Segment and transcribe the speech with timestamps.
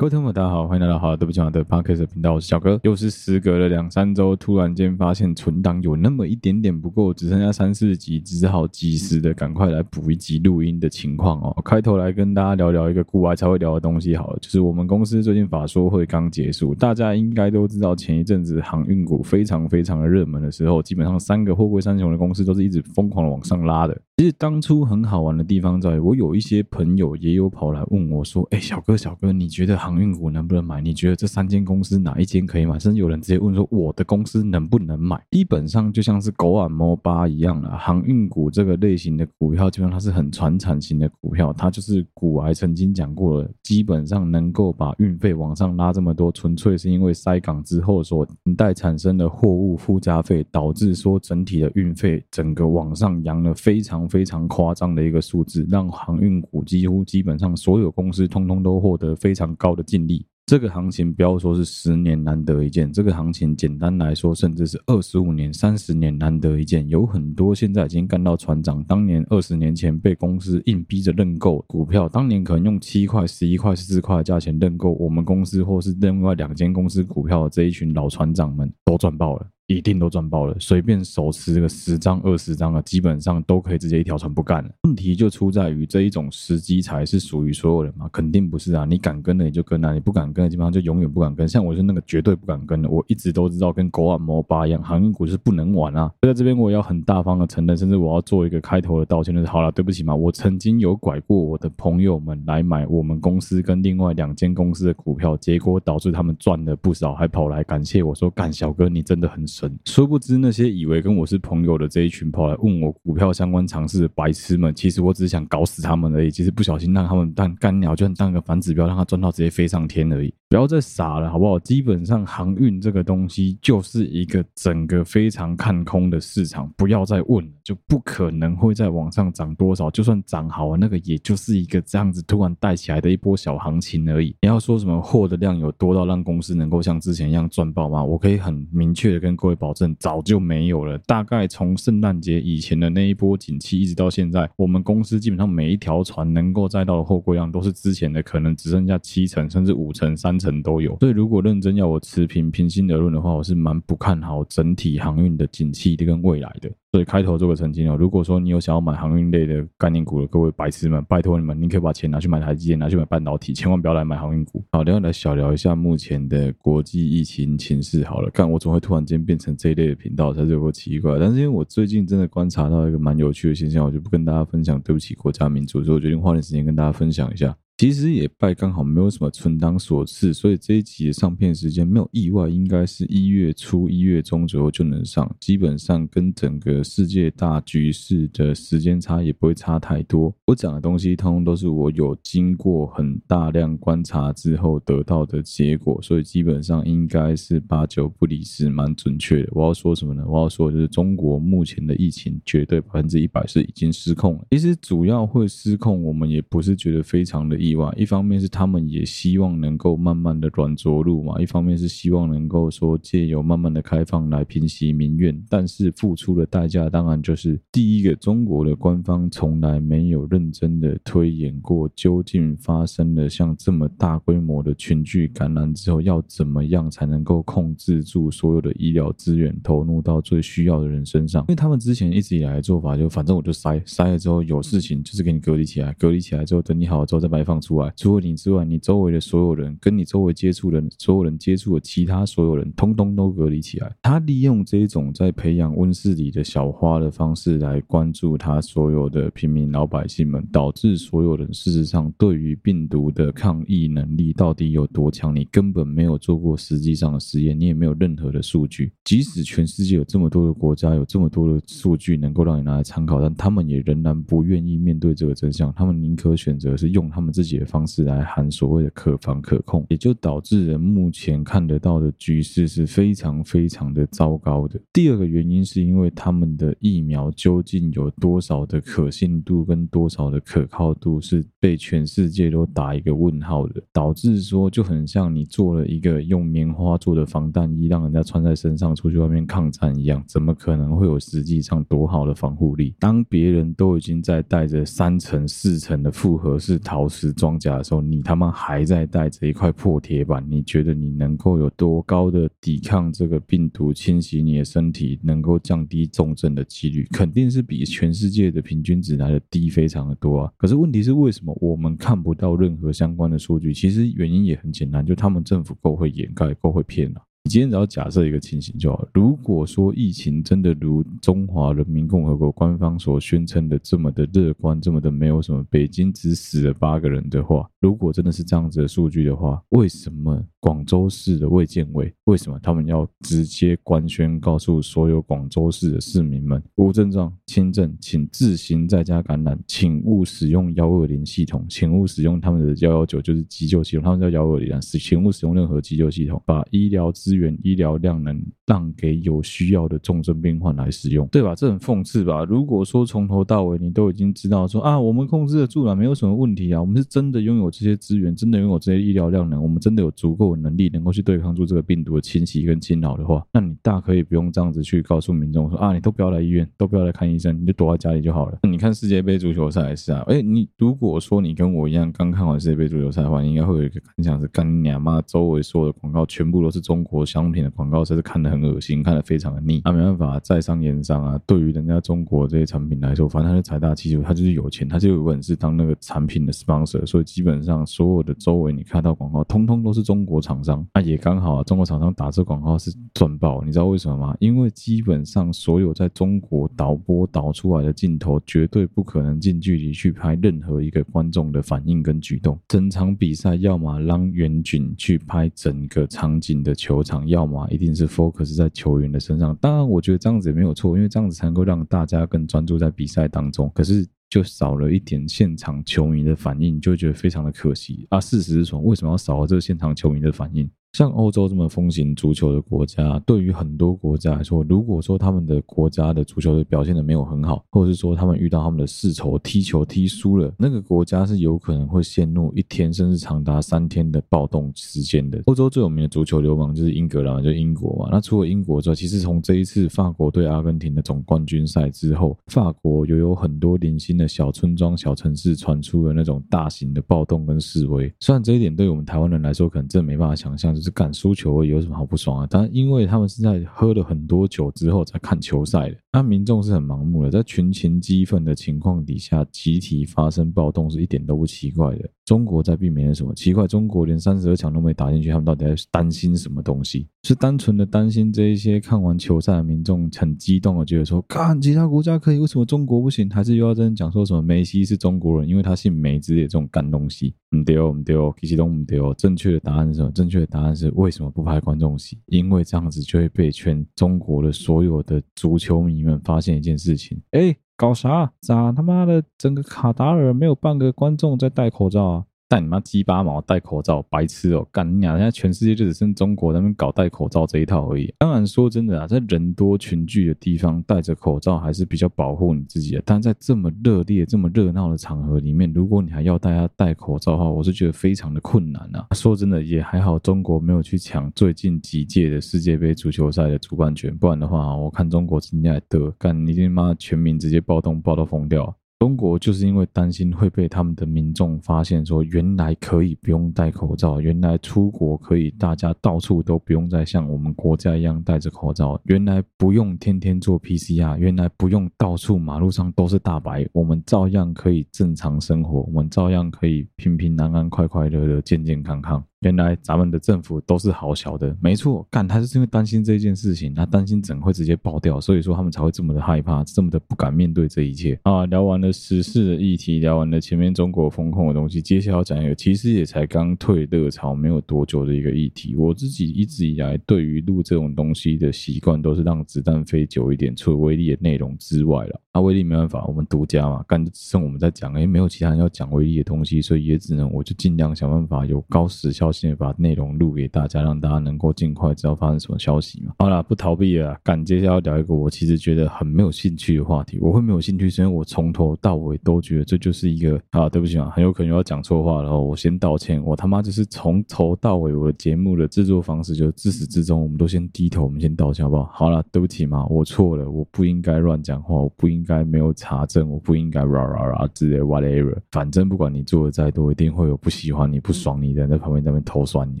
[0.00, 2.78] 各位听众大家好，欢迎来到好，对不起啊的 Podcast 频道，我是小哥。
[2.84, 11.52] 又是时隔了两三周，突然间发现存档有那么一点点不够，只剩下三四集，只好及时的赶快来补一集录音的情况哦。
[11.64, 24.00] 开头来跟大家聊聊一个股外才会聊的东西好了，就是我们公司最近法说会刚结束，大家应该都知道，前一阵子航运股非常非常的热门的时候，基本上三个货柜三雄的公司都是一直疯狂的往上拉的。
[24.18, 30.80] 其实当初很好玩的地方在，我有一些朋友也有跑来问我说：“哎，小哥小哥，你觉得？”航运股能不能买？
[30.80, 32.76] 你觉得这三间公司哪一间可以买？
[32.80, 37.78] 甚至有人直接问说：“我的公司能不能买？”基本上就像是狗眼摸巴一样了。
[37.78, 48.26] 航运股这个类型的股票，基本上它是很传产型的股票，它就是股癌曾经讲过了，基本上能够把运费往上拉这么多，纯粹是因为塞港之后所
[48.56, 66.88] 带产生的货物附加费，导致说整体的运费整个往上扬了非常非常夸张的一个数字，让航运股几乎基本上所有公司通通都获得非常高的净利，这个行情不要说是十年难得一见，这个行情简单来说，甚至是二十五年、三十年难得一见。
[66.88, 79.46] 有很多现在已经干到船长，当年二十年前被公司硬逼着认购股票，当年可能用七块、十一块、十四块的价钱认购我们公司或是另外两间公司股票的这一群老船长们，都赚爆了。
[79.68, 84.70] 一定都赚爆了，随便手持这个十张、二十张的，基本上都可以直接一条船不干了。
[84.84, 88.08] 问题就出在于这一种时机才是属于所有人吗？
[88.10, 88.86] 肯定不是啊！
[88.86, 91.46] 你敢跟的你就跟啊，你不敢跟的基本上就永远不敢跟。
[91.46, 96.10] 像我是那个绝对不敢跟的，我一直都知道跟狗眼摸巴一样，航运股是不能玩啊。
[96.22, 109.46] 在这边我也要很大方的承认，甚至我要做一个开头的道歉，就是好了，对不起嘛，我曾经有拐过我的朋友们来买我们公司跟另外两间公司的股票，结果导致他们赚了不少，还跑来感谢我说干小哥你真的很
[109.84, 110.38] 殊不知。
[110.38, 116.30] 那些以为跟我是朋友的这一群跑来问我股票相关常识的白痴们，其实我只是想搞死他们而已。
[116.30, 120.32] 其实不小心让他们当干鸟，就当个反指标，让他赚到直接飞上天而已。
[120.48, 121.58] 不要再傻了，好不好？
[121.58, 129.90] 基本上航运这个东西就是一个整个非常看空的市场，不要再问了，就不可能会再往上涨多少。
[129.90, 134.34] 就算涨好了，那个也就是一个这样子突然带起来的一波小行情而已。
[134.40, 138.02] 你要说什么货的量有多到让公司能够像之前一样赚爆吗？
[138.02, 140.22] 我可以很明确的跟各会保证，早。
[140.28, 140.98] 就没有了。
[141.06, 150.98] 大概从圣诞节以前的那一波景气，一直到现在，我们公司基本上每一条船能够载到的货柜量，都是之前的可能只剩下七成，甚至五成、三成都有。
[151.00, 156.70] 所以，如果认真要我持平、平心而论的话，我是蛮不看好整体航运的景气的跟未来的。
[156.90, 164.64] 所以开头做个澄清哦，如果说你有想要买航运类的概念股的各位白痴们，拜托你们，你可以把钱拿去买台积电，拿去买半导体，千万不要来买航运股。
[164.72, 168.02] 好，然后来小聊一下目前的国际疫情情势。
[168.04, 171.18] 好了，看我总会突然间变成这一类的频道，才是有够奇怪。
[171.18, 177.54] 但是因为我最近真的观察到一个蛮有趣的现象，我就不跟大家分享，对不起国家民族，所以我决定花点时间跟大家分享一下。
[177.78, 185.32] 其实也拜刚好没有什么存档所赐，所以这一集的上片时间没有意外，应该是一月初、一月中左右就能上。
[185.38, 190.34] 基本上跟整个世界大局势的时间差也不会差太多。
[190.46, 199.48] 我讲的东西通通都是我有经过很大量观察之后得到的结果，所以基本上应该是八九不离十，蛮准确的。
[199.52, 200.24] 我要说什么呢？
[200.26, 204.44] 我要说就是中国目前的疫情绝对百分之一百是已经失控了。
[204.50, 207.67] 其实主要会失控，我们也不是觉得非常的意。
[207.96, 231.42] 一方面是他们也希望能够慢慢的软着陆嘛，一方面是希望能够说借由慢慢的开放来平息民怨，但是付出的代价当然就是第一个，中国的官方从来没有认真的推演过，究竟发生了像这么大规模的群聚感染之后，要怎么样才能够控制住所有的医疗资源投入到最需要的人身上？
[231.42, 237.68] 因为他们之前一直以来的做法就反正我就筛筛了之后有事情就是给你隔离起来，隔离起来之后等你好了之后再摆放出。
[237.68, 243.94] 除外，除了你之外，你周围的所有人，跟你周围接触的所有人接触的其他所有人，通通都隔离起来。
[244.00, 258.90] 他利用这种在培养温室里的小花的方式来关注他所有的平民老百姓们，导致所有人事实上对于病毒的抗疫能力到底有多强，你根本没有做过实际上的实验，你也没有任何的数据。
[259.04, 274.80] 即使全世界有这么多的国家，有这么多的数据能够让你拿来参考，但他们也仍然不愿意面对这个真相，他们宁可选择是用他们自己的方式来喊所谓的可防可控，也就导致人目前看得到的局势是非常非常的糟糕的。
[274.92, 292.94] 第二个原因是因为他们的疫苗究竟有多少的可信度跟多少的可靠度是被全世界都打一个问号的，导致说就很像你做了一个用棉花做的防弹衣，让人家穿在身上出去外面抗战一样，怎么可能会有实际上多好的防护力？
[292.98, 310.52] 当别人都已经在带着三层四层的复合式陶瓷装甲的时候，你他妈还在带着一块破铁板，你觉得你能够有多高的抵抗这个病毒侵袭你的身体，能够降低重症的几率，肯定是比全世界的平均值来的低非常的多啊。
[310.56, 313.72] 可是问题是，为什么我们看不到任何相关的数据？
[313.72, 317.22] 其实原因也很简单，就他们政府够会掩盖，够会骗啊。
[317.48, 319.08] 今天只要假设一个情形就好。
[319.14, 347.56] 如果说疫情真的如中华人民共和国官方所宣称的这么的乐观，这么的没有什么，北京只死了八个人的话，如果真的是这样子的数据的话，为什么广州市的卫健委为什么他们要直接官宣告诉所有广州市的市民们，无症状、轻症，请自行在家感染，请勿使用幺二零系统，请勿使用他们的幺幺九，就是急救系统，他们叫幺二零啊，请勿使用任何急救系统，把医疗资源。
[347.62, 351.54] 医疗量能让给有需要的重症病患来使用，对吧？
[351.54, 352.44] 这很讽刺吧？
[352.44, 368.58] 如果说从头到尾你都已经知道说啊，我们控制得住了，没有什么问题啊，我们是真的拥有这些资源，真的拥有这些医疗量能，我们真的有足够的能力能够去对抗住这个病毒的侵袭跟侵扰的话，那你大可以不用这样子去告诉民众说啊，你都不要来医院，都不要来看医生，你就躲在家里就好了。
[368.62, 379.80] 那你看世界杯足球赛也是啊，哎，你如果说你跟我一样刚看完世界杯足球赛的话，应该会有一个感想是，干你妈，周围所有的广告全部都是中国商品的广告，甚至看得很恶心，看得非常的腻。
[379.84, 381.40] 他、没办法，在商言商啊。
[381.46, 387.04] 对于人家中国这些产品来说，反正他是财大气粗，他就是有钱，他就有本事当那个产品的 sponsor。
[387.06, 390.86] 所以基本上所有的周围你看到广告，通通都是中国厂商。
[390.94, 393.62] 那、也刚好啊，中国厂商打这广告是赚爆。
[393.64, 394.36] 你知道为什么吗？
[394.40, 402.58] 因为基本上所有在中国导播导出来的镜头，绝对不可能近距离去拍任何一个观众的反应跟举动。
[402.68, 409.54] 整场比赛要么让远景去拍整个场景的球场，要么一定是 focus 是在球员的身上。
[409.56, 413.70] 当然，我觉得这样子也没有错，因为这样子才能够让大家更专注在比赛当中。
[413.74, 418.20] 可是，就少了一点现场球迷的反应，就觉得非常的可惜啊。
[418.20, 420.68] 事实是说，为什么要少了这个现场球迷的反应？
[420.98, 435.40] 像欧洲这么风行足球的国家，对于很多国家来说，如果说他们的国家的足球队表现的没有很好，或者是说他们遇到他们的世仇踢球踢输了，那个国家是有可能会陷入一天甚至长达三天的暴动时间的。
[435.46, 438.08] 欧洲最有名的足球流氓就是英格兰，就英国嘛。
[438.10, 448.12] 那除了英国之外，其实从这一次法国对阿根廷的总冠军赛之后，法国又有很多零星的小村庄、小城市传出了那种大型的暴动跟示威。
[448.18, 450.74] 虽然这一点对我们台湾人来说，可能真的没办法想象。
[450.74, 452.46] 就是敢输球，有什么好不爽啊？
[452.50, 462.10] 但因为他们是在喝了很多酒之后才看球赛的，那民众是很盲目的，在群情激愤的情况底下，集体发生暴动是一点都不奇怪的。
[462.24, 463.32] 中国在避免什么？
[463.36, 467.06] 奇怪，中国连三十二强都没打进去，他们到底在担心什么东西？
[467.22, 473.30] 是单纯的担心这一些看完球赛的民众很激动的觉得说，看其他国家可以，为什么中国不行？
[473.30, 477.32] 还是又要真讲说什么梅西是中国人，因为他姓梅之类的这种干东西？
[477.56, 479.14] 唔对哦，唔对哦，其实都唔对哦。
[479.16, 480.10] 正确的答案是什么？
[480.10, 482.18] 正确的答案是为什么不拍观众席？
[482.26, 487.54] 因为这样子就会被全中国的所有的足球迷们发现一件事情，哎。
[487.80, 488.32] 搞啥？
[488.40, 492.24] 咋他妈的整个卡达尔没有半个观众在戴口罩啊？
[492.48, 494.66] 戴你妈鸡巴毛戴口罩，白痴哦！
[494.72, 495.18] 干你娘！
[495.18, 498.10] 现在全世界就只剩中国在那边搞戴口罩这一套而已。
[498.18, 503.02] 当然说真的啊，在人多群聚的地方戴着口罩还是比较保护你自己的。
[503.04, 509.06] 但在这么热烈、这么热闹的场合里面，如果你还要大家戴口罩的话，我是觉得非常的困难啊。
[509.14, 518.74] 说真的，也还好，中国没有去抢最近几届的世界杯足球赛的主办权，不然的话，我看中国今天还得干，你他妈全民直接暴动暴到疯掉。
[518.98, 539.22] 中国就是因为担心会被他们的民众发现，说原来可以不用戴口罩，原来出国可以大家到处都不用再像我们国家一样戴着口罩，原来不用天天做 PCR，原来不用到处马路上都是大白，我们照样可以正常生活，我们照样可以平平安安、快快乐乐、健健康康。
[539.40, 548.44] 原来咱们的政府都是好小的，没错，干他就是因为担心这件事情，他担心整会直接爆掉，所以说他们才会这么的害怕，这么的不敢面对这一切啊。
[548.46, 555.76] 聊完了时事的议题，聊完了前面中国风控的东西，接下来要讲一个其实也才刚退热潮没有多久的一个议题。
[555.76, 562.20] 我自己一直以来对于录这种东西的习惯都是让子弹飞久一点，除了威力的内容之外了。
[562.32, 569.27] 啊，威力没办法，我们独家嘛，干剩我们在讲，因为没有其他人要讲威力的东西，所以也只能我就尽量想办法有高时效。
[569.28, 573.12] 效性的把内容录给大家，让大家能够尽快知道发生什么消息嘛。
[573.18, 577.18] 好了，不逃避了，赶接下来要聊一个我其实觉得很没有兴趣的话题。
[577.20, 583.22] 我会没有兴趣，是因为我从头到尾都觉得这就是一个啊，对不起啊，很有可能要讲错话，然后我先道歉。
[583.22, 588.84] 我他妈就是从头到尾我的节目的制作方式就自始至终，我们都先低头，我们先道歉好不好？
[588.94, 599.80] 好了，对不起嘛，我错了，我不应该乱讲话，我不应该没有查证，我不应该啦啦啦之类 whatever，反正不管你做的再多，一定会有不喜欢你、不爽你的人在旁边那边偷酸你，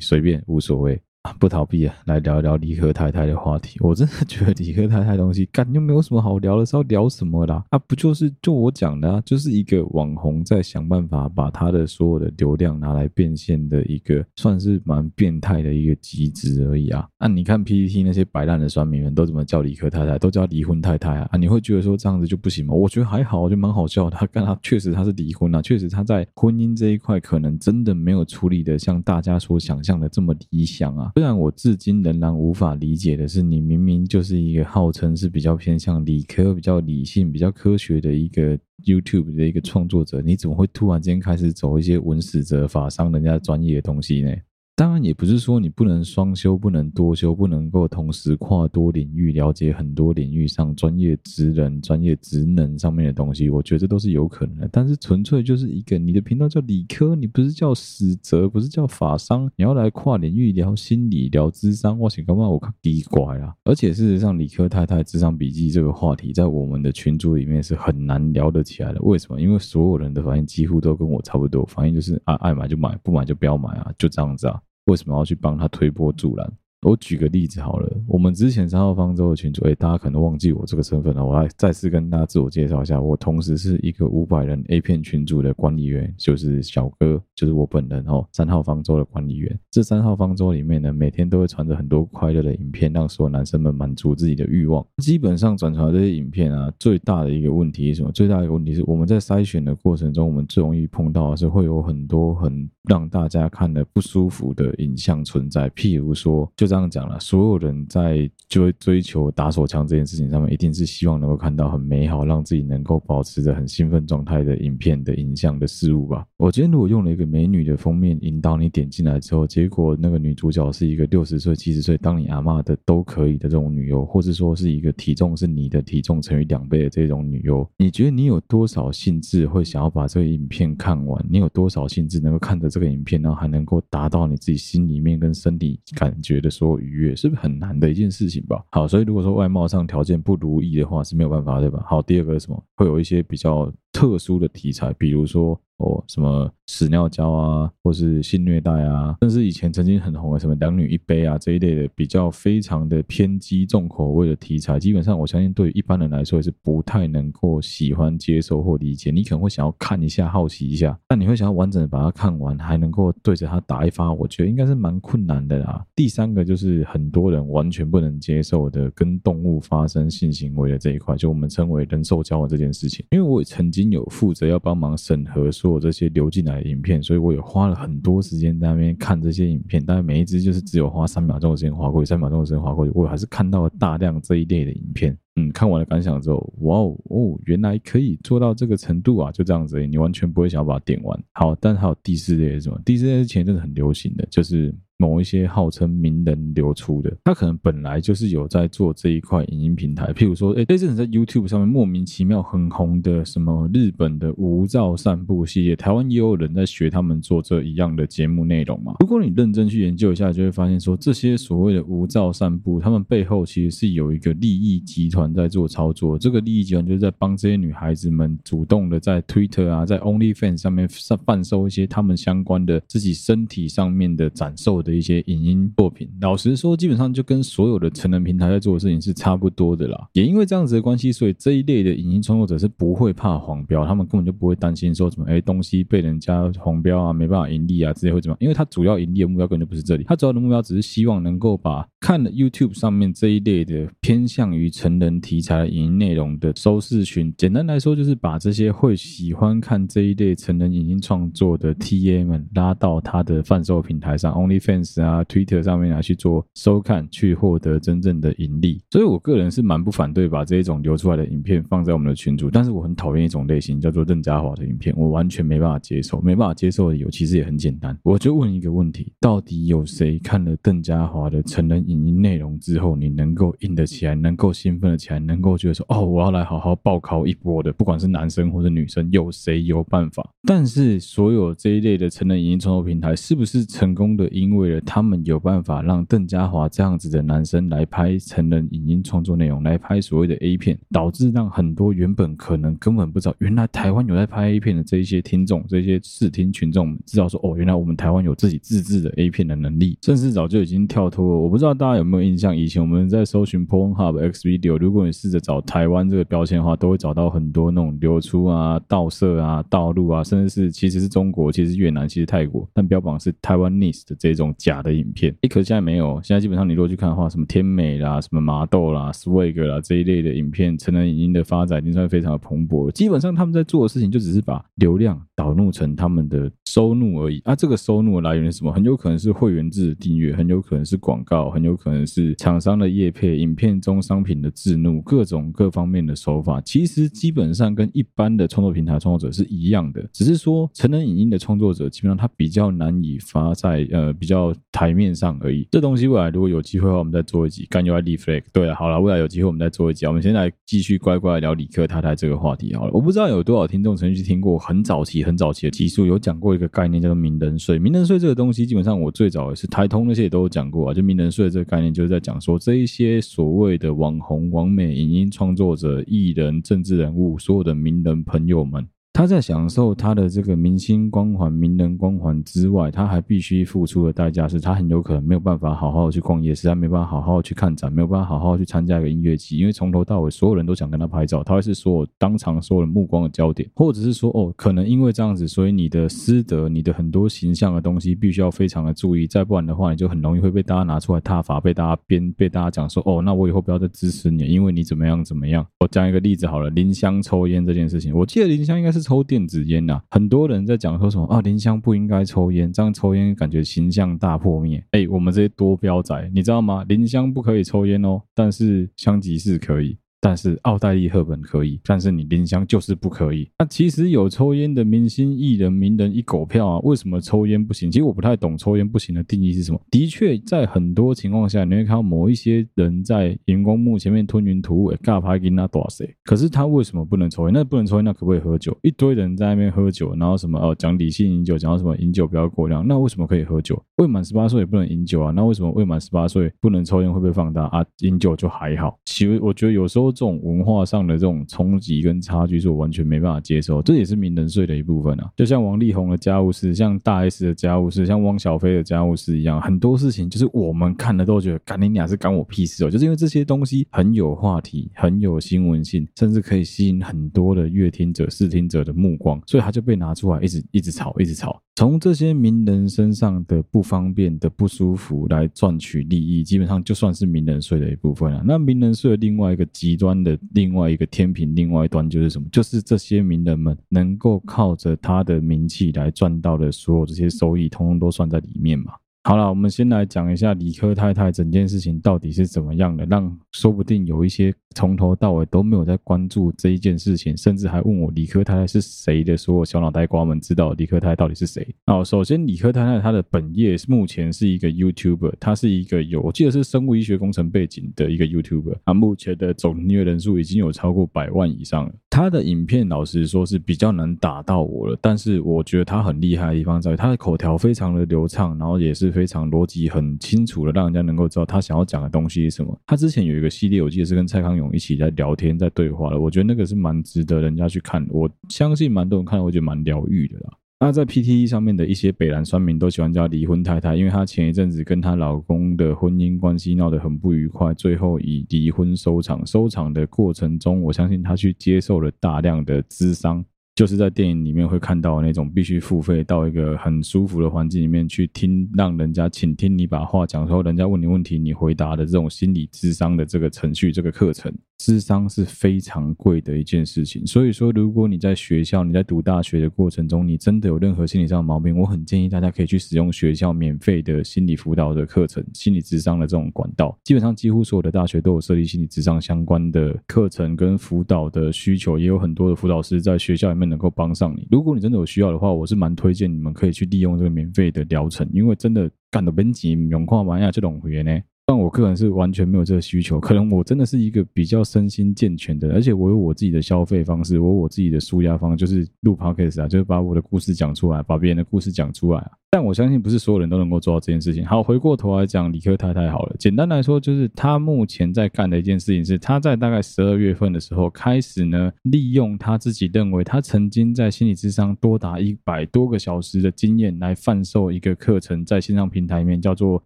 [0.00, 1.00] 随便无所谓。
[1.22, 3.76] 啊不逃避啊，来聊一聊理科太太的话题。
[3.80, 7.64] 我真的觉得理科太太东西，感觉没有什么好聊的，是要聊什么啦？
[7.70, 17.06] 啊，不就是就我讲的啊，就是一个网红在想办法把他的所有的流量拿来变现的一个，算是蛮变态的一个机制而已啊。
[17.18, 20.16] 那、啊、你看 PPT 那些摆烂的酸民们都怎么叫理科太太？
[20.18, 21.36] 都叫离婚太太啊？
[21.36, 22.72] 你会觉得说这样子就不行吗？
[22.74, 24.16] 我觉得还好，我觉得蛮好笑的。
[24.16, 31.07] 他跟他确实他是离婚啊，确实他在婚姻这一块可能真的没有处理的像大家所想象的这么理想啊。
[31.14, 31.98] 虽然我至今。
[31.98, 44.30] 仍然无法理解的是，你明明就是一个号称是比较偏向理科、比较理性、比较科学的一个 YouTube 的一个创作者，你怎么会突然间开始走一些文史哲、法商人家专业的东西呢？
[44.78, 54.68] 当然也不是说你不能双修，不能多修，不能够同时跨多领域了解很多领域上专业职人、专业职能上面的东西，我觉得这都是有可能的。
[54.70, 62.48] 但是纯粹就是一个你的频道叫理科，你不是叫史哲，不是叫法商，你要来跨领域聊心理、聊智商，我想干嘛？
[62.48, 63.52] 我靠，奇怪啊！
[63.64, 69.00] 而且事实上，理科太太智商笔记这个话题，在我们的群组里面是很难聊得起来的。
[69.02, 69.40] 为什么？
[69.40, 74.62] 因为所有人的反应几乎都跟我差不多，反应就是啊，爱买就买，不买就不要买啊，就这样子啊。
[74.88, 76.50] 为什么要去帮他推波助澜？
[76.82, 88.24] 我举个例子好了，我们之前三号方舟的群主，哎，大家可能忘记我这个身份了，我来再次跟大家自我介绍一下，我同时是一个五百人 A 片群组的管理员，就是小哥，就是我本人哦。
[88.30, 94.86] 三号方舟的管理员，这三号方舟里面呢，每天都会传着很多快乐的影片，让所有男生们满足自己的欲望。
[94.98, 98.12] 基本上转传这些影片啊，最大的一个问题是什么？
[98.12, 116.24] 最大的一个问题是我们在筛选的过程中，我们最容易碰到的是会有很多很让大家看了不舒服的影像存在，譬如说，就这样讲了，所有人在追追求打手枪这件事情上面，一定是希望能够看到很美好，让自己能够保持着很兴奋状态的影片的影像的事物吧。
[116.38, 131.26] 我今天如果用了一个美女的封面引导你点进来之后，结果那个女主角是一个六十岁、七十岁当你阿嬷的都可以的这种女优，或是说是一个体重是你的体重乘以两倍的这种女优，你觉得你有多少兴致会想要把这个影片看完？
[131.28, 138.64] 你有多少兴致能够看着这个影片，然后还能够达到你自己心里面跟身体感觉的所有愉悦，是不是很难的一件事情吧？
[138.70, 141.82] 好，所以如果说外貌上条件不如意的话，是没有办法，对吧？
[141.84, 142.64] 好，第二个是什么？
[142.76, 145.60] 会有一些比较特殊的题材，比如说。
[145.78, 159.12] 哦，什么屎尿胶啊，或是性虐待啊，甚至以前曾经很红的什么两女一杯啊这一类的比较非常的偏激重口味的题材，基本上我相信对于一般人来说也是不太能够喜欢接受或理解。
[159.12, 165.86] 你可能会想要看一下，好奇一下，但你会想要完整的把它看完，还能够对着它打一发，我觉得应该是蛮困难的啦。
[165.94, 173.06] 第三个就是很多人完全不能接受的跟动物发生性行为的这一块，就我们称为人兽交的这件事情。
[173.12, 185.16] 因为我也曾经有负责要帮忙审核所有这些流进来的影片，所以我也花了很多时间在那边看这些影片，但每一只就是只有花三秒钟的时间划过去，三秒钟的时间划过去，我还是看到了大量这一类的影片。
[185.36, 189.30] 嗯，看完了感想之后，哇哦哦，原来可以做到这个程度啊！
[189.30, 191.24] 就这样子，你完全不会想要把它点完。
[191.32, 192.80] 好，但还有第四类是什么？
[192.84, 194.74] 第四类是前阵子很流行的，就是。
[195.00, 208.96] 某一些号称名人流出的，他可能本来就是有在做这一块影音平台，譬如说，哎，这阵子在 YouTube 上面莫名其妙很红的什么日本的无照散步系列，台湾也有人在学他们做这一样的节目内容嘛。
[208.98, 216.18] 如果你认真去研究一下，就会发现说，这些所谓的无照散步，他们背后其实是有一个利益集团在做操作。
[216.18, 220.88] 这个利益集团就是在帮这些女孩子们主动的在 Twitter 啊，在 OnlyFans 上面
[221.24, 224.87] 贩售一些他们相关的自己身体上面的展售的。
[224.88, 230.08] 的一些影音作品，老实说，基本上就跟所有的成人平台在做的事情是差不多的啦。
[230.14, 238.38] 也因为这样子的关系，所以这一类的影音创作者是不会怕黄标，他们根本就不会担心说什么，哎，东西被人家黄标啊，没办法盈利啊，之类会怎么样？
[238.40, 254.77] 因为他主要盈利的目标根本就不是这里，他主要的目标只是希望能够把看了 YouTube 上面这一类的偏向于成人题材的影音内容的收视群，简单来说就是把这些会喜欢看这一类成人影音创作的 TA 们拉到他的贩售平台上，OnlyFans。
[255.02, 258.80] 啊、Twitter 上面啊去做收看，去获得真正的盈利。
[258.90, 266.20] 所以我个人是蛮不反对把这一种流出来的影片放在我们的群组，但是我很讨厌一种类型叫做邓家华的影片，我完全没办法接受。
[266.20, 280.28] 没办法接受的理由其实也很简单，我就问一个问题：到底有谁看了邓家华的成人影音内容之后，你能够硬得起来，能够兴奋得起来，能够觉得说哦，我要来好好报考一波的，不管是男生或者女生，有谁有办法？
[280.46, 284.28] 但是所有这一类的成人影音创作平台，是不是成功的？
[284.28, 301.40] 因为了他们有办法让邓家华这样子的男生来拍成人影音创作内容，来拍所谓的 A 片，导致让很多原本可能根本不知道，原来台湾有在拍 A 片的这一些听众，这些视听群众知道说，哦，原来我们台湾有自己自制的 A 片的能力，甚至早就已经跳脱了。
[301.40, 315.34] 我不知道大家有没有印象，以前我们在搜寻 Pornhub X Video，如果你试着找台湾这个标签的话，都会找到很多那种流出啊、盗摄啊、盗录啊，甚至是其实是中国、其实越南、其实泰国，但标榜是台湾 Nice 的这种假的影片。
[315.40, 322.90] 诶，可是现在没有，现在基本上你如果去看的话，什么天美啦、什么麻豆啦、Swag 啦这一类的影片，成人影音的发展已经算非常的蓬勃。
[322.90, 327.40] 基本上他们在做的事情就只是把流量导入成他们的收入而已。
[327.44, 328.72] 啊，这个收入的来源是什么？
[328.72, 345.66] 很有可能是会员制的订阅，很有可能是广告，很有可能是厂商的业配、影片中商品的置入，各种各方面的手法，其实基本上跟一般的创作平台创作者是一样的，只是说成人影音的创作者基本上他比较难以发在呃比较台面上而已。
[345.70, 347.66] 这东西未来如果有机会的话，我们再做一集。
[347.70, 350.06] 干又爱立 flag，对了，好了，未来有机会我们再做一集。
[350.06, 352.92] 我们现在继续乖乖聊理科太太这个话题好了。
[352.92, 357.78] 我不知道有多少听众曾经听过很早期、很早期的集数，有讲过一个概念叫做名人税。
[357.78, 360.94] 名人税这个东西，基本上我最早也是台通那些也都有讲过啊。
[360.94, 368.86] 就名人税这个概念，就是在讲说这一些所谓的网红、网美、影音创作者、艺人、政治人物，所有的名人朋友们。
[369.18, 395.66] 他在享受他的这个明星光环、名人光环之外，他还必须付出的代价是他很有可能没有办法好好去逛夜市，他没办法好好去看展，没有办法好好去参加一个音乐季，因为从头到尾所有人都想跟他拍照，他会是所有当场所有人目光的焦点，或者是说哦，可能因为这样子，所以你的私德、你的很多形象的东西必须要非常的注意，再不然的话，你就很容易会被大家拿出来挞伐，被大家编，被大家讲说哦，那我以后不要再支持你，因为你怎么样怎么样。
[395.80, 399.98] 我讲一个例子好了，林香抽烟这件事情，我记得林香应该是抽电子烟呐。
[400.10, 404.84] 很多人在讲说什么啊，林香不应该抽烟，这样抽烟感觉形象大破灭。
[404.90, 406.84] 哎，我们这些多标仔，你知道吗？
[406.86, 409.96] 林香不可以抽烟哦，但是香吉士可以。
[410.20, 413.48] 但是奥黛丽·赫本可以，但是你林香就是不可以。
[413.58, 417.90] 那其实有抽烟的明星、艺人、名人一狗票啊，为什么抽烟不行？
[417.90, 419.80] 其实我不太懂抽烟不行的定义是什么。
[419.90, 426.14] 的确，在很多情况下，你会看到某一些人在荧光幕前面吞云吐雾，尬拍给那多少谁？
[426.24, 427.52] 可是他为什么不能抽烟？
[427.54, 428.76] 那不能抽烟，那可不可以喝酒？
[428.82, 433.80] 一堆人在那边喝酒，然后什么哦，讲理性饮酒，讲到什么饮酒不要过量，那为什么可以喝酒？
[433.98, 435.32] 未满十八岁也不能饮酒啊？
[435.34, 437.84] 那为什么未满十八岁不能抽烟会被放大啊？
[438.00, 438.98] 饮酒就还好？
[439.04, 440.78] 其实我觉得有时候这种文化。
[440.88, 445.30] 上的这种冲击跟差距是我完全没办法接受，这也是名人税的一部分啊。
[445.36, 452.90] 就像王力宏的家务事，像大 S 的家务事，像汪小菲的家务事一样，很多事情就是我们看了都觉得，干你俩是干我屁事哦。
[452.90, 461.60] 就是因为这些东西很有话题，很有新闻性，甚至可以吸引很多的阅听者、视听者的目光，所以他就被拿出来一直一直炒，一直炒。
[461.76, 468.42] 从这些名人身上的不方便的不舒服来赚取利益，基本上就算是名人税的一部分了。
[468.44, 472.48] 那名人税的另外一个极端的另外一个天平，另外一端就是什么？
[472.50, 478.92] 就是这些名人们能够靠着他的名气来赚到的所有这些收益，通通都算在里面嘛。
[479.24, 491.66] 好了，我们先来讲一下理科太太整件事情到底是怎么样的，让说不定有一些从头到尾都没有在关注这一件事情，甚至还问我理科太太是谁的所有小脑袋瓜们知道理科太太到底是谁。
[491.86, 501.92] 好，首先理科太太她的本业目前是一个 YouTuber，她是一个有我记得是生物医学工程背景的一个 YouTuber，她目前的总订阅人数已经有超过百万以上了。
[502.08, 509.08] 她的影片老实说是比较难打到我了，但是我觉得她很厉害的地方在于她的口条非常的流畅，然后也是。
[509.18, 512.78] 非常逻辑很清楚的，让人家能够知道他想要讲的东西是什么。
[512.86, 516.20] 他之前有一个系列，我记得是跟蔡康一起在聊天、在对话了。
[516.20, 518.06] 我觉得那个是蛮值得人家去看。
[518.10, 520.50] 我相信蛮多人看，我觉得蛮疗愈的啦。
[520.80, 529.44] 那在 PTE 上面的一些北兰酸民都喜欢叫离婚太太，因为她前一阵子跟她老公的婚姻关系闹得很不愉快，最后以离婚收场。
[529.44, 533.44] 收场的过程中，我相信她去接受了大量的咨商。
[533.78, 544.52] 就是在电影里面会看到那种必须付费到一个很舒服的环境里面去听，让人家请听你把话讲说，人家问你问题你回答的这种心理智商的这个程序这个课程。
[544.78, 547.26] 智商是非常贵的一件事情。
[547.26, 556.96] 所以说，如果你在学校、你在读大学的过程中，你真的有任何心理上的毛病，我很建议大家可以去使用学校免费的心理辅导的课程、心理智商的这种管道。
[557.04, 564.46] 基本上，几乎所有的大学都有设立心理智商相关的课程跟辅导的需求，也有很多的辅导师在学校里面能够帮上你。
[564.50, 571.20] 如果你真的有需要的话，我是蛮推荐你们可以去利用这个免费的疗程，因为真的干的本钱用看完呀这种会员呢。
[571.48, 582.30] 但我个人是完全没有这个需求，可能我真的是一个比较身心健全的，而且我有我自己的消费方式，我有我自己的纾压方，就是录 podcast 啊，就是把我的故事讲出来，把别人的故事讲出来啊。
[582.50, 584.44] 但我相信不是所有人都能够做到这件事情。
[584.44, 586.36] 好，回过头来讲理科太太好了。
[586.38, 599.82] 简单来说，就是她目前在干的一件事情是，她在大概十二月份的时候开始呢，利用他自己认为他曾经在心理咨商多达一百多个小时的经验来贩售一个课程，在线上平台里面叫做